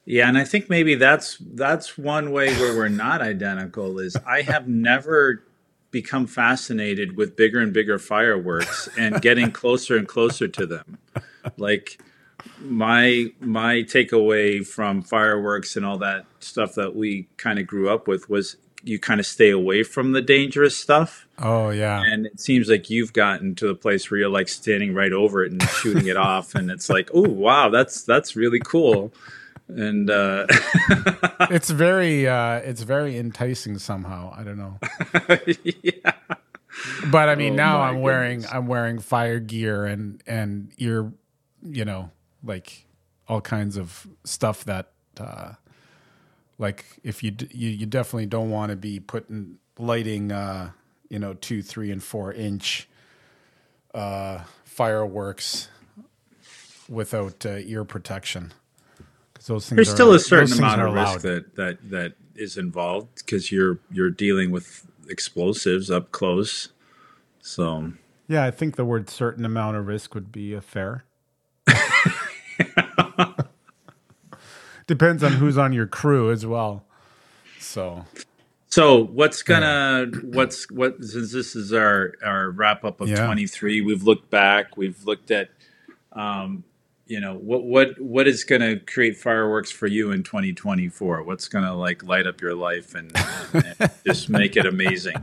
Yeah, 0.05 0.29
and 0.29 0.39
I 0.39 0.45
think 0.45 0.71
maybe 0.71 0.95
that's 0.95 1.39
that's 1.41 1.99
one 1.99 2.31
way 2.31 2.55
where 2.55 2.77
we're 2.77 2.89
not 2.89 3.23
identical 3.23 3.99
is 3.99 4.15
I 4.25 4.43
have 4.43 4.69
never 4.69 5.43
become 5.91 6.29
fascinated 6.29 7.17
with 7.17 7.35
bigger 7.35 7.59
and 7.61 7.73
bigger 7.73 7.99
fireworks 7.99 8.89
and 8.97 9.21
getting 9.21 9.51
closer 9.51 9.97
and 9.97 10.07
closer 10.07 10.47
to 10.47 10.67
them. 10.67 10.99
Like 11.57 11.99
my 12.61 13.33
my 13.41 13.77
takeaway 13.83 14.65
from 14.65 15.03
fireworks 15.03 15.75
and 15.77 15.85
all 15.85 15.99
that 15.99 16.27
stuff 16.39 16.75
that 16.75 16.95
we 16.95 17.27
kind 17.37 17.59
of 17.59 17.67
grew 17.67 17.89
up 17.89 18.07
with 18.07 18.29
was 18.31 18.59
you 18.87 18.99
kind 18.99 19.21
of 19.21 19.27
stay 19.27 19.51
away 19.51 19.83
from 19.83 20.13
the 20.13 20.23
dangerous 20.23 20.77
stuff. 20.77 21.27
Oh 21.39 21.71
yeah, 21.71 22.03
And 22.03 22.25
it 22.27 22.41
seems 22.41 22.69
like 22.69 22.89
you've 22.89 23.13
gotten 23.13 23.55
to 23.57 23.67
the 23.67 23.75
place 23.75 24.11
where 24.11 24.21
you're 24.21 24.29
like 24.31 24.49
standing 24.49 24.95
right 24.95 25.13
over 25.13 25.45
it 25.45 25.53
and 25.53 25.63
shooting 25.81 26.07
it 26.07 26.17
off, 26.17 26.55
and 26.55 26.71
it's 26.71 26.89
like, 26.89 27.11
oh 27.13 27.29
wow, 27.29 27.69
that's 27.69 28.03
that's 28.05 28.37
really 28.37 28.61
cool. 28.61 29.13
and 29.69 30.09
uh, 30.09 30.47
It's 31.51 31.71
very 31.71 32.27
uh 32.29 32.57
it's 32.65 32.83
very 32.83 33.19
enticing 33.19 33.79
somehow. 33.79 34.33
I 34.37 34.45
don't 34.45 34.57
know. 34.59 34.79
yeah. 35.83 36.13
But 37.11 37.29
I 37.29 37.35
mean 37.35 37.55
Oh, 37.55 37.57
now 37.57 37.81
I'm 37.81 38.01
wearing 38.01 38.41
goodness. 38.41 38.55
I'm 38.55 38.67
wearing 38.67 38.99
fire 39.01 39.41
gear 39.41 39.85
and 39.85 40.23
and 40.27 40.71
you're 40.77 41.13
you 41.63 41.85
know, 41.85 42.11
like 42.45 42.87
all 43.29 43.41
kinds 43.41 43.77
of 43.77 44.07
stuff 44.25 44.65
that 44.67 44.93
uh 45.19 45.55
like 46.59 46.85
if 47.03 47.23
you 47.23 47.31
d- 47.33 47.49
you, 47.53 47.69
you 47.71 47.87
definitely 47.87 48.27
don't 48.27 48.51
want 48.51 48.71
to 48.71 48.77
be 48.77 48.99
putting 49.01 49.59
lighting 49.79 50.33
uh 50.33 50.71
you 51.11 51.19
know 51.19 51.35
2 51.35 51.63
3 51.63 51.91
and 51.93 52.03
4 52.03 52.33
inch 52.33 52.89
uh 53.95 54.41
fireworks 54.65 55.69
without 56.89 57.45
uh, 57.45 57.57
ear 57.65 57.85
protection. 57.85 58.53
those 59.47 59.69
things 59.69 59.77
There's 59.77 59.89
are- 59.89 59.95
still 59.95 60.13
a 60.13 60.19
certain 60.21 60.53
amount 60.59 60.81
of 60.83 60.93
risk 60.95 61.21
that 61.23 61.57
that 61.57 61.91
that 61.91 62.13
is 62.35 62.57
involved 62.57 63.09
because 63.17 63.51
you're 63.51 63.79
you're 63.91 64.11
dealing 64.11 64.51
with 64.51 64.87
explosives 65.09 65.91
up 65.91 66.13
close. 66.13 66.69
So 67.41 67.93
Yeah, 68.29 68.45
I 68.45 68.51
think 68.51 68.77
the 68.77 68.85
word 68.85 69.09
certain 69.09 69.45
amount 69.45 69.77
of 69.79 69.87
risk 69.87 70.15
would 70.15 70.31
be 70.33 70.53
a 70.53 70.61
fair. 70.61 71.05
Depends 74.87 75.23
on 75.23 75.33
who's 75.33 75.59
on 75.59 75.73
your 75.73 75.87
crew 75.87 76.31
as 76.31 76.47
well. 76.47 76.85
So 77.59 78.05
So 78.69 79.05
what's 79.05 79.43
gonna 79.43 80.07
what's 80.25 80.71
what 80.71 81.03
since 81.03 81.33
this 81.33 81.57
is 81.57 81.73
our 81.73 82.13
our 82.25 82.51
wrap 82.51 82.85
up 82.85 83.01
of 83.01 83.09
Yeah. 83.09 83.25
23 83.27 83.81
we've 83.81 84.03
looked 84.03 84.31
back 84.31 84.77
we've 84.77 85.03
looked 85.05 85.31
at 85.31 85.49
um 86.13 86.63
you 87.07 87.21
know 87.21 87.35
what 87.35 87.65
what 87.65 88.01
what 88.01 88.27
is 88.29 88.45
gonna 88.45 88.79
create 88.79 89.17
fireworks 89.17 89.71
for 89.71 89.87
you 89.87 90.11
in 90.13 90.23
2024 90.23 91.23
what's 91.23 91.49
gonna 91.49 91.75
like 91.75 92.03
light 92.05 92.27
up 92.27 92.41
your 92.41 92.55
life 92.55 92.95
and, 92.95 93.13
and 93.55 93.91
just 94.05 94.29
make 94.29 94.57
it 94.57 94.67
amazing 94.67 95.17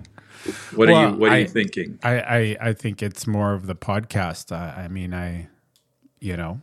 what 0.75 0.89
are 0.89 1.09
you 1.11 1.15
what 1.17 1.31
are 1.31 1.35
I- 1.35 1.39
you 1.39 1.47
thinking 1.47 1.99
I, 2.03 2.19
I, 2.19 2.57
I 2.69 2.73
think 2.73 3.01
it's 3.03 3.25
more 3.27 3.53
of 3.53 3.67
the 3.67 3.75
podcast. 3.75 4.51
I, 4.53 4.83
I 4.83 4.87
mean, 4.89 5.13
I, 5.13 5.47
you 6.19 6.35
know, 6.35 6.59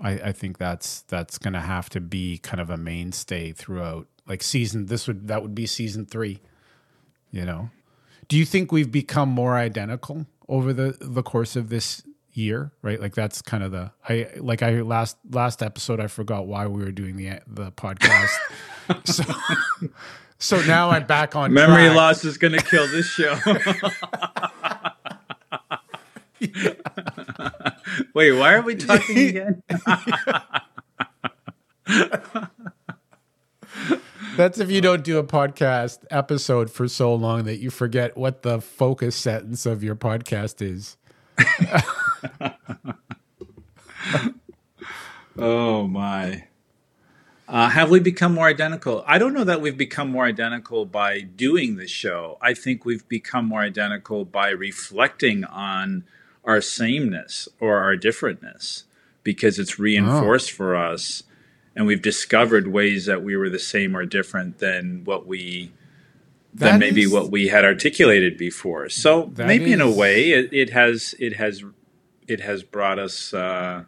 I, 0.00 0.10
I 0.12 0.32
think 0.32 0.58
that's 0.58 1.02
that's 1.02 1.38
going 1.38 1.52
to 1.52 1.60
have 1.60 1.90
to 1.90 2.00
be 2.00 2.38
kind 2.38 2.60
of 2.60 2.70
a 2.70 2.76
mainstay 2.76 3.52
throughout. 3.52 4.06
Like 4.26 4.42
season, 4.42 4.86
this 4.86 5.06
would 5.06 5.28
that 5.28 5.42
would 5.42 5.54
be 5.54 5.66
season 5.66 6.06
three. 6.06 6.40
You 7.30 7.44
know, 7.44 7.70
do 8.28 8.36
you 8.36 8.44
think 8.44 8.72
we've 8.72 8.90
become 8.90 9.28
more 9.28 9.56
identical 9.56 10.26
over 10.48 10.72
the 10.72 10.96
the 11.00 11.22
course 11.22 11.56
of 11.56 11.68
this 11.68 12.02
year? 12.32 12.72
Right, 12.82 13.00
like 13.00 13.14
that's 13.14 13.42
kind 13.42 13.62
of 13.62 13.72
the 13.72 13.92
I 14.08 14.28
like 14.36 14.62
I 14.62 14.80
last 14.82 15.16
last 15.30 15.62
episode 15.62 16.00
I 16.00 16.06
forgot 16.06 16.46
why 16.46 16.66
we 16.66 16.82
were 16.82 16.92
doing 16.92 17.16
the 17.16 17.40
the 17.46 17.72
podcast. 17.72 18.30
so 19.04 19.24
so 20.38 20.62
now 20.62 20.90
I'm 20.90 21.06
back 21.06 21.36
on 21.36 21.52
memory 21.52 21.86
track. 21.86 21.96
loss 21.96 22.24
is 22.24 22.38
gonna 22.38 22.62
kill 22.62 22.86
this 22.88 23.06
show 23.06 23.34
wait 28.14 28.32
why 28.32 28.54
are 28.54 28.62
we 28.62 28.74
talking 28.74 29.18
again 29.18 29.62
That's 34.36 34.58
if 34.58 34.70
you 34.70 34.80
don't 34.80 35.04
do 35.04 35.18
a 35.18 35.24
podcast 35.24 35.98
episode 36.10 36.70
for 36.70 36.88
so 36.88 37.14
long 37.14 37.44
that 37.44 37.58
you 37.58 37.68
forget 37.68 38.16
what 38.16 38.42
the 38.42 38.60
focus 38.60 39.16
sentence 39.16 39.66
of 39.66 39.82
your 39.82 39.96
podcast 39.96 40.62
is. 40.62 40.96
Oh 45.42 45.86
my. 45.86 46.44
Uh, 47.48 47.70
have 47.70 47.88
we 47.90 47.98
become 47.98 48.34
more 48.34 48.46
identical? 48.46 49.02
I 49.06 49.18
don't 49.18 49.32
know 49.32 49.44
that 49.44 49.62
we've 49.62 49.76
become 49.76 50.10
more 50.10 50.26
identical 50.26 50.84
by 50.84 51.20
doing 51.20 51.76
the 51.76 51.88
show. 51.88 52.36
I 52.42 52.52
think 52.52 52.84
we've 52.84 53.08
become 53.08 53.46
more 53.46 53.62
identical 53.62 54.26
by 54.26 54.50
reflecting 54.50 55.44
on 55.44 56.04
our 56.44 56.60
sameness 56.60 57.48
or 57.60 57.78
our 57.78 57.96
differentness 57.96 58.84
because 59.22 59.58
it's 59.58 59.78
reinforced 59.78 60.50
for 60.50 60.74
us 60.74 61.22
and 61.76 61.86
we've 61.86 62.02
discovered 62.02 62.66
ways 62.68 63.06
that 63.06 63.22
we 63.22 63.36
were 63.36 63.48
the 63.50 63.58
same 63.58 63.96
or 63.96 64.04
different 64.04 64.58
than 64.58 65.02
what 65.04 65.26
we 65.26 65.72
than 66.52 66.74
That 66.74 66.80
maybe 66.80 67.02
is- 67.02 67.12
what 67.12 67.30
we 67.30 67.48
had 67.48 67.64
articulated 67.64 68.36
before. 68.36 68.88
So 68.88 69.32
maybe 69.36 69.72
in 69.72 69.80
a 69.80 69.90
way 69.90 70.30
it, 70.32 70.52
it 70.52 70.70
has 70.70 71.14
it 71.20 71.34
has 71.36 71.62
it 72.26 72.40
has 72.40 72.62
brought 72.64 72.98
us 72.98 73.32
uh, 73.32 73.84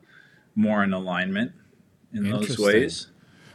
more 0.54 0.84
in 0.84 0.92
alignment 0.92 1.52
in 2.12 2.30
those 2.30 2.58
ways. 2.58 3.08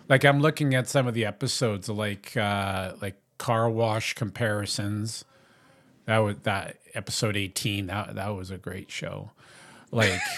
Like 0.10 0.26
I'm 0.26 0.40
looking 0.42 0.74
at 0.76 0.88
some 0.88 1.08
of 1.08 1.14
the 1.14 1.26
episodes, 1.26 1.88
like 1.90 2.36
uh, 2.36 2.94
like 3.02 3.16
car 3.38 3.70
wash 3.70 4.14
comparisons. 4.14 5.24
That 6.08 6.18
was 6.20 6.38
that 6.40 6.78
episode 6.96 7.38
18. 7.38 7.88
That 7.88 8.16
that 8.16 8.30
was 8.30 8.50
a 8.50 8.58
great 8.58 8.92
show. 8.92 9.32
Like. 9.92 10.20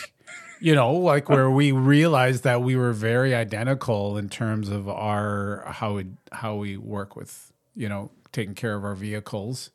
You 0.61 0.75
know, 0.75 0.91
like 0.91 1.29
where 1.29 1.49
we 1.49 1.71
realized 1.71 2.43
that 2.43 2.61
we 2.61 2.75
were 2.75 2.91
very 2.91 3.33
identical 3.33 4.17
in 4.17 4.27
terms 4.27 4.67
of 4.67 4.89
our 4.89 5.63
how 5.65 5.93
we 5.93 6.07
how 6.33 6.55
we 6.55 6.75
work 6.75 7.15
with 7.15 7.53
you 7.77 7.87
know 7.87 8.11
taking 8.33 8.55
care 8.55 8.75
of 8.75 8.83
our 8.83 8.93
vehicles. 8.93 9.69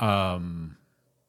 Um, 0.00 0.76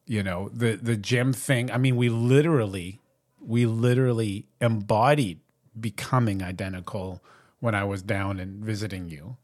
you 0.07 0.23
know 0.23 0.49
the 0.51 0.75
the 0.75 0.97
gym 0.97 1.33
thing. 1.33 1.71
I 1.71 1.77
mean, 1.77 1.95
we 1.95 2.09
literally 2.09 2.99
we 3.39 3.65
literally 3.65 4.47
embodied 4.59 5.39
becoming 5.79 6.41
identical 6.41 7.23
when 7.59 7.75
I 7.75 7.83
was 7.83 8.01
down 8.01 8.39
and 8.39 8.63
visiting 8.63 9.09
you. 9.09 9.37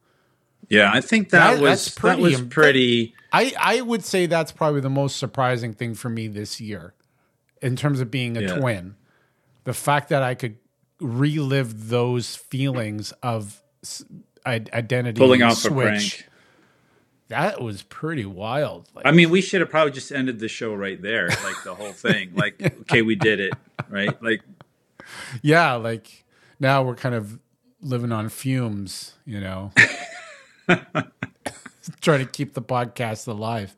Yeah, 0.70 0.92
I 0.94 1.02
think 1.02 1.30
that, 1.32 1.56
That- 1.56 1.62
was 1.62 1.70
that's 1.72 1.96
that 1.96 2.00
pretty 2.00 2.22
was 2.22 2.42
pretty. 2.42 3.16
I 3.34 3.54
I 3.60 3.82
would 3.82 4.04
say 4.04 4.26
that's 4.28 4.52
probably 4.52 4.82
the 4.82 4.90
most 4.90 5.18
surprising 5.18 5.74
thing 5.74 5.94
for 5.96 6.10
me 6.10 6.28
this 6.28 6.62
year, 6.62 6.94
in 7.62 7.76
terms 7.76 8.00
of 8.00 8.10
being 8.12 8.38
a 8.38 8.42
Yeah. 8.42 8.56
twin. 8.60 8.96
The 9.66 9.74
fact 9.74 10.10
that 10.10 10.24
I 10.24 10.36
could 10.36 10.58
relive 11.00 11.90
those 11.90 12.36
feelings 12.36 13.12
of 13.24 13.62
identity 14.46 15.18
Pulling 15.20 15.44
off 15.44 15.64
a 15.66 15.70
prank. 15.72 16.26
That 17.28 17.62
was 17.62 17.84
pretty 17.84 18.26
wild. 18.26 18.90
Like, 18.96 19.06
I 19.06 19.12
mean, 19.12 19.30
we 19.30 19.42
should 19.42 19.62
have 19.62 19.70
probably 19.70 19.92
just 19.92 20.12
ended 20.12 20.40
the 20.40 20.48
show 20.48 20.74
right 20.74 21.00
there, 21.00 21.28
like 21.28 21.64
the 21.64 21.76
whole 21.76 21.92
thing. 21.92 22.32
Like, 22.36 22.60
okay, 22.82 23.02
we 23.04 23.16
did 23.16 23.40
it, 23.40 23.54
right? 23.90 24.20
Like, 24.24 24.42
yeah, 25.44 25.74
like 25.76 26.26
now 26.60 26.82
we're 26.84 26.96
kind 26.96 27.14
of 27.14 27.38
living 27.82 28.12
on 28.12 28.30
fumes, 28.30 29.14
you 29.26 29.40
know, 29.40 29.72
trying 32.02 32.20
to 32.26 32.32
keep 32.32 32.54
the 32.54 32.62
podcast 32.62 33.28
alive. 33.28 33.76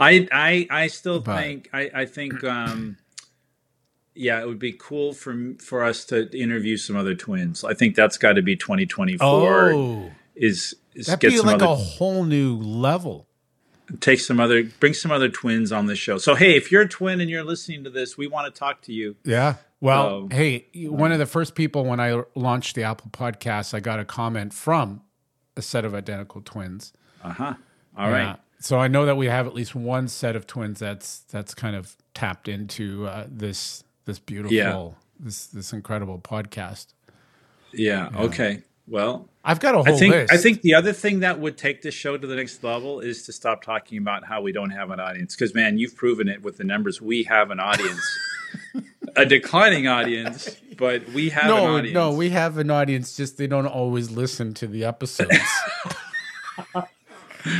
I 0.00 0.26
I 0.32 0.66
I 0.70 0.86
still 0.88 1.20
But- 1.20 1.38
think 1.38 1.68
I 1.72 1.90
I 1.94 2.04
think 2.06 2.42
um 2.44 2.96
yeah, 4.14 4.40
it 4.42 4.46
would 4.46 4.58
be 4.58 4.72
cool 4.78 5.12
for 5.12 5.54
for 5.58 5.82
us 5.84 6.04
to 6.06 6.28
interview 6.38 6.76
some 6.76 6.96
other 6.96 7.14
twins. 7.14 7.64
I 7.64 7.74
think 7.74 7.94
that's 7.94 8.18
got 8.18 8.34
to 8.34 8.42
be 8.42 8.56
2024 8.56 9.72
Oh, 9.72 10.10
is 10.34 10.74
is 10.94 11.06
that'd 11.06 11.30
be 11.30 11.40
like 11.40 11.56
other 11.56 11.64
a 11.66 11.74
whole 11.74 12.24
new 12.24 12.56
level. 12.58 13.26
take 14.00 14.20
some 14.20 14.38
other 14.40 14.64
bring 14.80 14.94
some 14.94 15.10
other 15.10 15.28
twins 15.28 15.72
on 15.72 15.86
the 15.86 15.96
show. 15.96 16.18
So 16.18 16.34
hey, 16.34 16.56
if 16.56 16.70
you're 16.72 16.82
a 16.82 16.88
twin 16.88 17.20
and 17.20 17.30
you're 17.30 17.44
listening 17.44 17.84
to 17.84 17.90
this, 17.90 18.16
we 18.18 18.26
want 18.26 18.52
to 18.52 18.58
talk 18.58 18.82
to 18.82 18.92
you. 18.92 19.16
Yeah. 19.24 19.56
Well, 19.80 20.16
Um, 20.24 20.30
hey, 20.30 20.66
one 20.74 21.10
of 21.10 21.18
the 21.18 21.26
first 21.26 21.54
people 21.56 21.84
when 21.84 21.98
I 21.98 22.22
launched 22.36 22.76
the 22.76 22.84
Apple 22.84 23.10
podcast, 23.10 23.74
I 23.74 23.80
got 23.80 23.98
a 23.98 24.04
comment 24.04 24.54
from 24.54 25.00
a 25.56 25.62
set 25.62 25.84
of 25.84 25.94
identical 25.94 26.40
twins. 26.42 26.92
Uh-huh. 27.22 27.54
All 27.96 28.10
right. 28.10 28.22
Yeah. 28.22 28.36
So 28.58 28.78
I 28.78 28.88
know 28.88 29.06
that 29.06 29.16
we 29.16 29.26
have 29.26 29.46
at 29.46 29.54
least 29.54 29.74
one 29.74 30.08
set 30.08 30.36
of 30.36 30.46
twins 30.46 30.78
that's 30.78 31.20
that's 31.30 31.54
kind 31.54 31.74
of 31.76 31.96
tapped 32.14 32.48
into 32.48 33.06
uh, 33.06 33.26
this 33.28 33.84
this 34.04 34.18
beautiful 34.18 34.54
Yeah. 34.54 34.88
this 35.18 35.46
this 35.48 35.72
incredible 35.72 36.18
podcast. 36.18 36.94
Yeah. 37.72 38.10
Okay. 38.14 38.62
Well, 38.88 39.28
I've 39.44 39.60
got 39.60 39.74
a 39.74 39.78
I 39.78 39.88
whole 39.90 39.98
think 39.98 40.12
list. 40.12 40.32
I 40.32 40.36
think 40.36 40.62
the 40.62 40.74
other 40.74 40.92
thing 40.92 41.20
that 41.20 41.38
would 41.38 41.56
take 41.56 41.82
this 41.82 41.94
show 41.94 42.16
to 42.16 42.26
the 42.26 42.34
next 42.36 42.62
level 42.64 43.00
is 43.00 43.24
to 43.26 43.32
stop 43.32 43.62
talking 43.62 43.98
about 43.98 44.24
how 44.26 44.40
we 44.40 44.52
don't 44.52 44.70
have 44.70 44.90
an 44.90 45.00
audience. 45.00 45.34
Because 45.34 45.54
man, 45.54 45.78
you've 45.78 45.96
proven 45.96 46.28
it 46.28 46.42
with 46.42 46.56
the 46.58 46.64
numbers. 46.64 47.00
We 47.00 47.22
have 47.24 47.50
an 47.50 47.60
audience, 47.60 48.02
a 49.16 49.24
declining 49.24 49.86
audience, 49.86 50.56
but 50.76 51.08
we 51.10 51.30
have 51.30 51.44
an 51.44 51.48
no, 51.48 51.76
audience. 51.76 51.94
no, 51.94 52.12
we 52.12 52.30
have 52.30 52.58
an 52.58 52.70
audience. 52.70 53.16
Just 53.16 53.38
they 53.38 53.46
don't 53.46 53.66
always 53.66 54.10
listen 54.10 54.54
to 54.54 54.66
the 54.66 54.84
episodes 54.84 55.38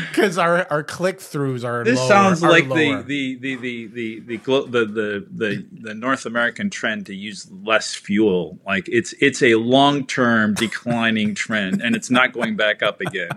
because 0.09 0.39
our 0.39 0.67
our 0.71 0.83
click 0.83 1.19
throughs 1.19 1.65
are. 1.65 1.85
This 1.85 1.99
lower- 1.99 2.09
sounds 2.09 2.43
like 2.43 2.69
the 2.69 3.03
the 3.07 3.37
the 3.37 3.57
the 3.57 3.87
the 3.87 4.21
the, 4.21 4.37
glo- 4.39 4.67
the 4.67 4.85
the 4.85 5.27
the 5.31 5.67
the 5.73 5.95
North 5.95 6.27
American 6.27 6.71
trend 6.71 7.07
to 7.07 7.15
use 7.15 7.51
less 7.51 7.95
fuel. 7.95 8.59
Like 8.67 8.89
it's 8.89 9.13
it's 9.21 9.43
a 9.43 9.55
long 9.57 10.07
term 10.07 10.55
declining 10.55 11.35
trend, 11.35 11.83
and 11.83 11.97
it's 11.97 12.11
not 12.11 12.33
going 12.33 12.57
back 12.57 12.83
up 12.83 13.01
again. 13.01 13.31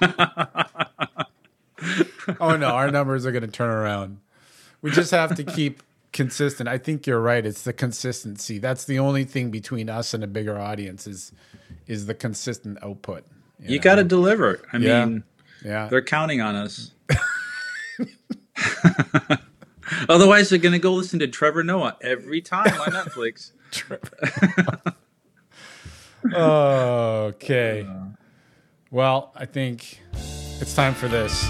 oh 2.40 2.56
no, 2.56 2.68
our 2.68 2.90
numbers 2.90 3.24
are 3.26 3.32
going 3.32 3.42
to 3.44 3.50
turn 3.50 3.70
around. 3.70 4.18
We 4.82 4.90
just 4.90 5.10
have 5.10 5.34
to 5.36 5.44
keep 5.44 5.82
consistent. 6.16 6.68
I 6.68 6.78
think 6.78 7.06
you're 7.06 7.20
right. 7.20 7.46
It's 7.46 7.62
the 7.62 7.72
consistency. 7.72 8.58
That's 8.58 8.84
the 8.84 8.98
only 8.98 9.22
thing 9.24 9.50
between 9.52 9.88
us 9.88 10.12
and 10.14 10.24
a 10.24 10.26
bigger 10.26 10.58
audience 10.58 11.06
is 11.06 11.30
is 11.86 12.06
the 12.06 12.14
consistent 12.14 12.78
output. 12.82 13.24
You 13.60 13.76
know? 13.76 13.82
got 13.82 13.94
to 13.96 14.04
deliver. 14.04 14.60
I 14.72 14.78
Yeah. 14.78 15.04
mean, 15.04 15.24
yeah. 15.64 15.86
they're 15.88 16.02
counting 16.02 16.40
on 16.40 16.56
us. 16.56 16.90
Otherwise, 20.08 20.48
they're 20.50 20.58
going 20.58 20.72
to 20.72 20.78
go 20.80 20.92
listen 20.92 21.20
to 21.20 21.28
Trevor 21.28 21.62
Noah 21.62 21.96
every 22.02 22.40
time 22.40 22.74
on 22.80 22.88
Netflix. 22.92 23.52
Okay. 26.34 27.86
Uh. 27.88 28.06
Well, 28.90 29.30
I 29.36 29.46
think 29.46 30.00
it's 30.60 30.74
time 30.74 30.92
for 30.94 31.06
this. 31.06 31.48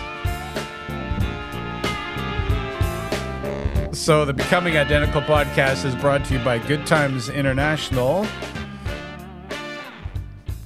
So, 3.97 4.27
the 4.27 4.35
Becoming 4.35 4.77
Identical 4.77 5.23
podcast 5.23 5.87
is 5.87 5.95
brought 5.97 6.23
to 6.27 6.35
you 6.35 6.45
by 6.45 6.59
Good 6.59 6.87
Times 6.87 7.31
International, 7.31 8.27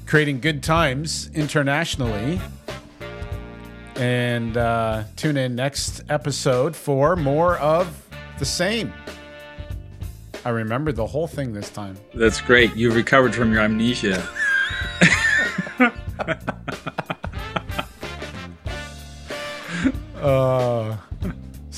creating 0.04 0.40
good 0.40 0.64
times 0.64 1.30
internationally. 1.32 2.40
And 3.94 4.56
uh, 4.56 5.04
tune 5.14 5.36
in 5.36 5.54
next 5.54 6.02
episode 6.10 6.74
for 6.74 7.14
more 7.14 7.56
of 7.58 8.04
the 8.40 8.44
same. 8.44 8.92
I 10.44 10.48
remembered 10.48 10.96
the 10.96 11.06
whole 11.06 11.28
thing 11.28 11.52
this 11.52 11.70
time. 11.70 11.96
That's 12.12 12.40
great. 12.40 12.74
You 12.74 12.90
recovered 12.90 13.34
from 13.34 13.52
your 13.52 13.62
amnesia. 13.62 14.28
Uh, 20.20 20.98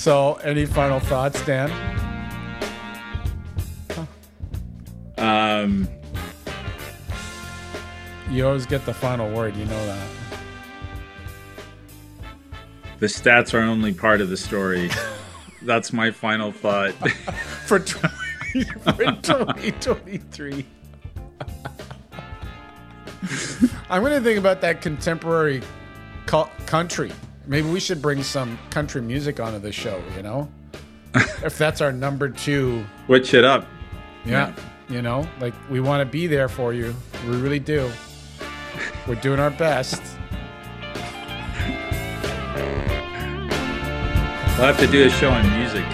so, 0.03 0.35
any 0.43 0.67
final 0.67 0.99
thoughts, 0.99 1.41
Dan? 1.47 1.71
Um, 5.17 5.89
You 8.29 8.47
always 8.47 8.67
get 8.67 8.85
the 8.85 8.93
final 8.95 9.31
word. 9.33 9.55
You 9.55 9.65
know 9.67 9.87
that. 9.87 10.09
the 12.99 13.07
stats 13.07 13.55
are 13.55 13.61
only 13.61 13.93
part 13.95 14.21
of 14.21 14.29
the 14.29 14.37
story. 14.37 14.91
That's 15.63 15.93
my 15.93 16.11
final 16.11 16.51
thought. 16.51 16.91
For, 17.67 17.79
20, 17.79 18.65
for 18.65 19.05
2023. 19.23 20.67
I'm 23.89 24.03
going 24.03 24.13
to 24.13 24.21
think 24.21 24.39
about 24.39 24.61
that 24.63 24.83
contemporary 24.83 25.63
cu- 26.27 26.51
country. 26.67 27.13
Maybe 27.47 27.69
we 27.69 27.81
should 27.81 28.01
bring 28.01 28.23
some 28.23 28.59
country 28.71 29.03
music 29.03 29.41
onto 29.41 29.59
the 29.59 29.73
show, 29.73 30.03
you 30.17 30.23
know? 30.23 30.49
if 31.15 31.59
that's 31.59 31.81
our 31.81 31.93
number 31.93 32.29
two. 32.29 32.85
Switch 33.07 33.35
it 33.35 33.45
up. 33.45 33.67
Yeah. 34.25 34.55
You 34.89 35.03
know, 35.03 35.27
like 35.41 35.55
we 35.71 35.81
want 35.81 36.01
to 36.01 36.11
be 36.11 36.27
there 36.27 36.49
for 36.49 36.73
you. 36.73 36.95
We 37.29 37.37
really 37.37 37.59
do. 37.59 37.91
We're 39.07 39.17
doing 39.17 39.41
our 39.41 39.51
best. 39.51 40.01
We'll 44.57 44.67
have 44.67 44.79
to 44.79 44.87
do 44.87 45.05
a 45.05 45.11
show 45.11 45.31
on 45.31 45.59
music. 45.59 45.85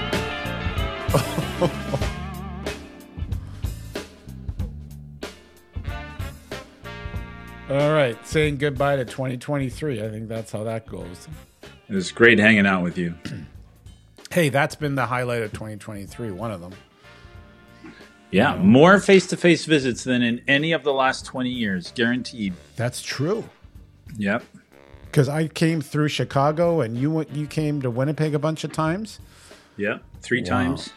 Saying 8.39 8.59
goodbye 8.59 8.95
to 8.95 9.05
2023. 9.05 10.01
I 10.01 10.09
think 10.11 10.29
that's 10.29 10.53
how 10.53 10.63
that 10.63 10.87
goes. 10.87 11.27
It 11.89 11.93
was 11.93 12.13
great 12.13 12.39
hanging 12.39 12.67
out 12.67 12.85
with 12.85 12.97
you. 12.97 13.15
Hey, 14.31 14.49
that's 14.51 14.77
been 14.77 14.95
the 14.95 15.07
highlight 15.07 15.43
of 15.43 15.53
2023. 15.53 16.31
One 16.31 16.53
of 16.53 16.61
them. 16.61 16.73
Yeah, 18.31 18.55
more 18.57 19.01
face-to-face 19.01 19.65
visits 19.65 20.05
than 20.05 20.23
in 20.23 20.43
any 20.47 20.71
of 20.73 20.85
the 20.85 20.93
last 20.93 21.25
20 21.27 21.49
years, 21.51 21.91
guaranteed. 21.93 22.53
That's 22.77 23.03
true. 23.03 23.49
Yep. 24.19 24.45
Because 25.07 25.29
I 25.31 25.49
came 25.49 25.81
through 25.81 26.09
Chicago 26.09 26.83
and 26.83 26.97
you 26.97 27.11
went, 27.11 27.35
you 27.35 27.47
came 27.49 27.81
to 27.83 27.91
Winnipeg 27.91 28.35
a 28.35 28.39
bunch 28.39 28.63
of 28.65 28.73
times. 28.73 29.19
Yep. 29.79 30.03
Three 30.21 30.43
Wow. 30.43 30.49
times. 30.49 30.91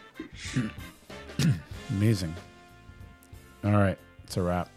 Amazing. 1.90 2.36
All 3.64 3.72
right. 3.72 3.98
It's 4.26 4.38
a 4.38 4.44
wrap. 4.44 4.70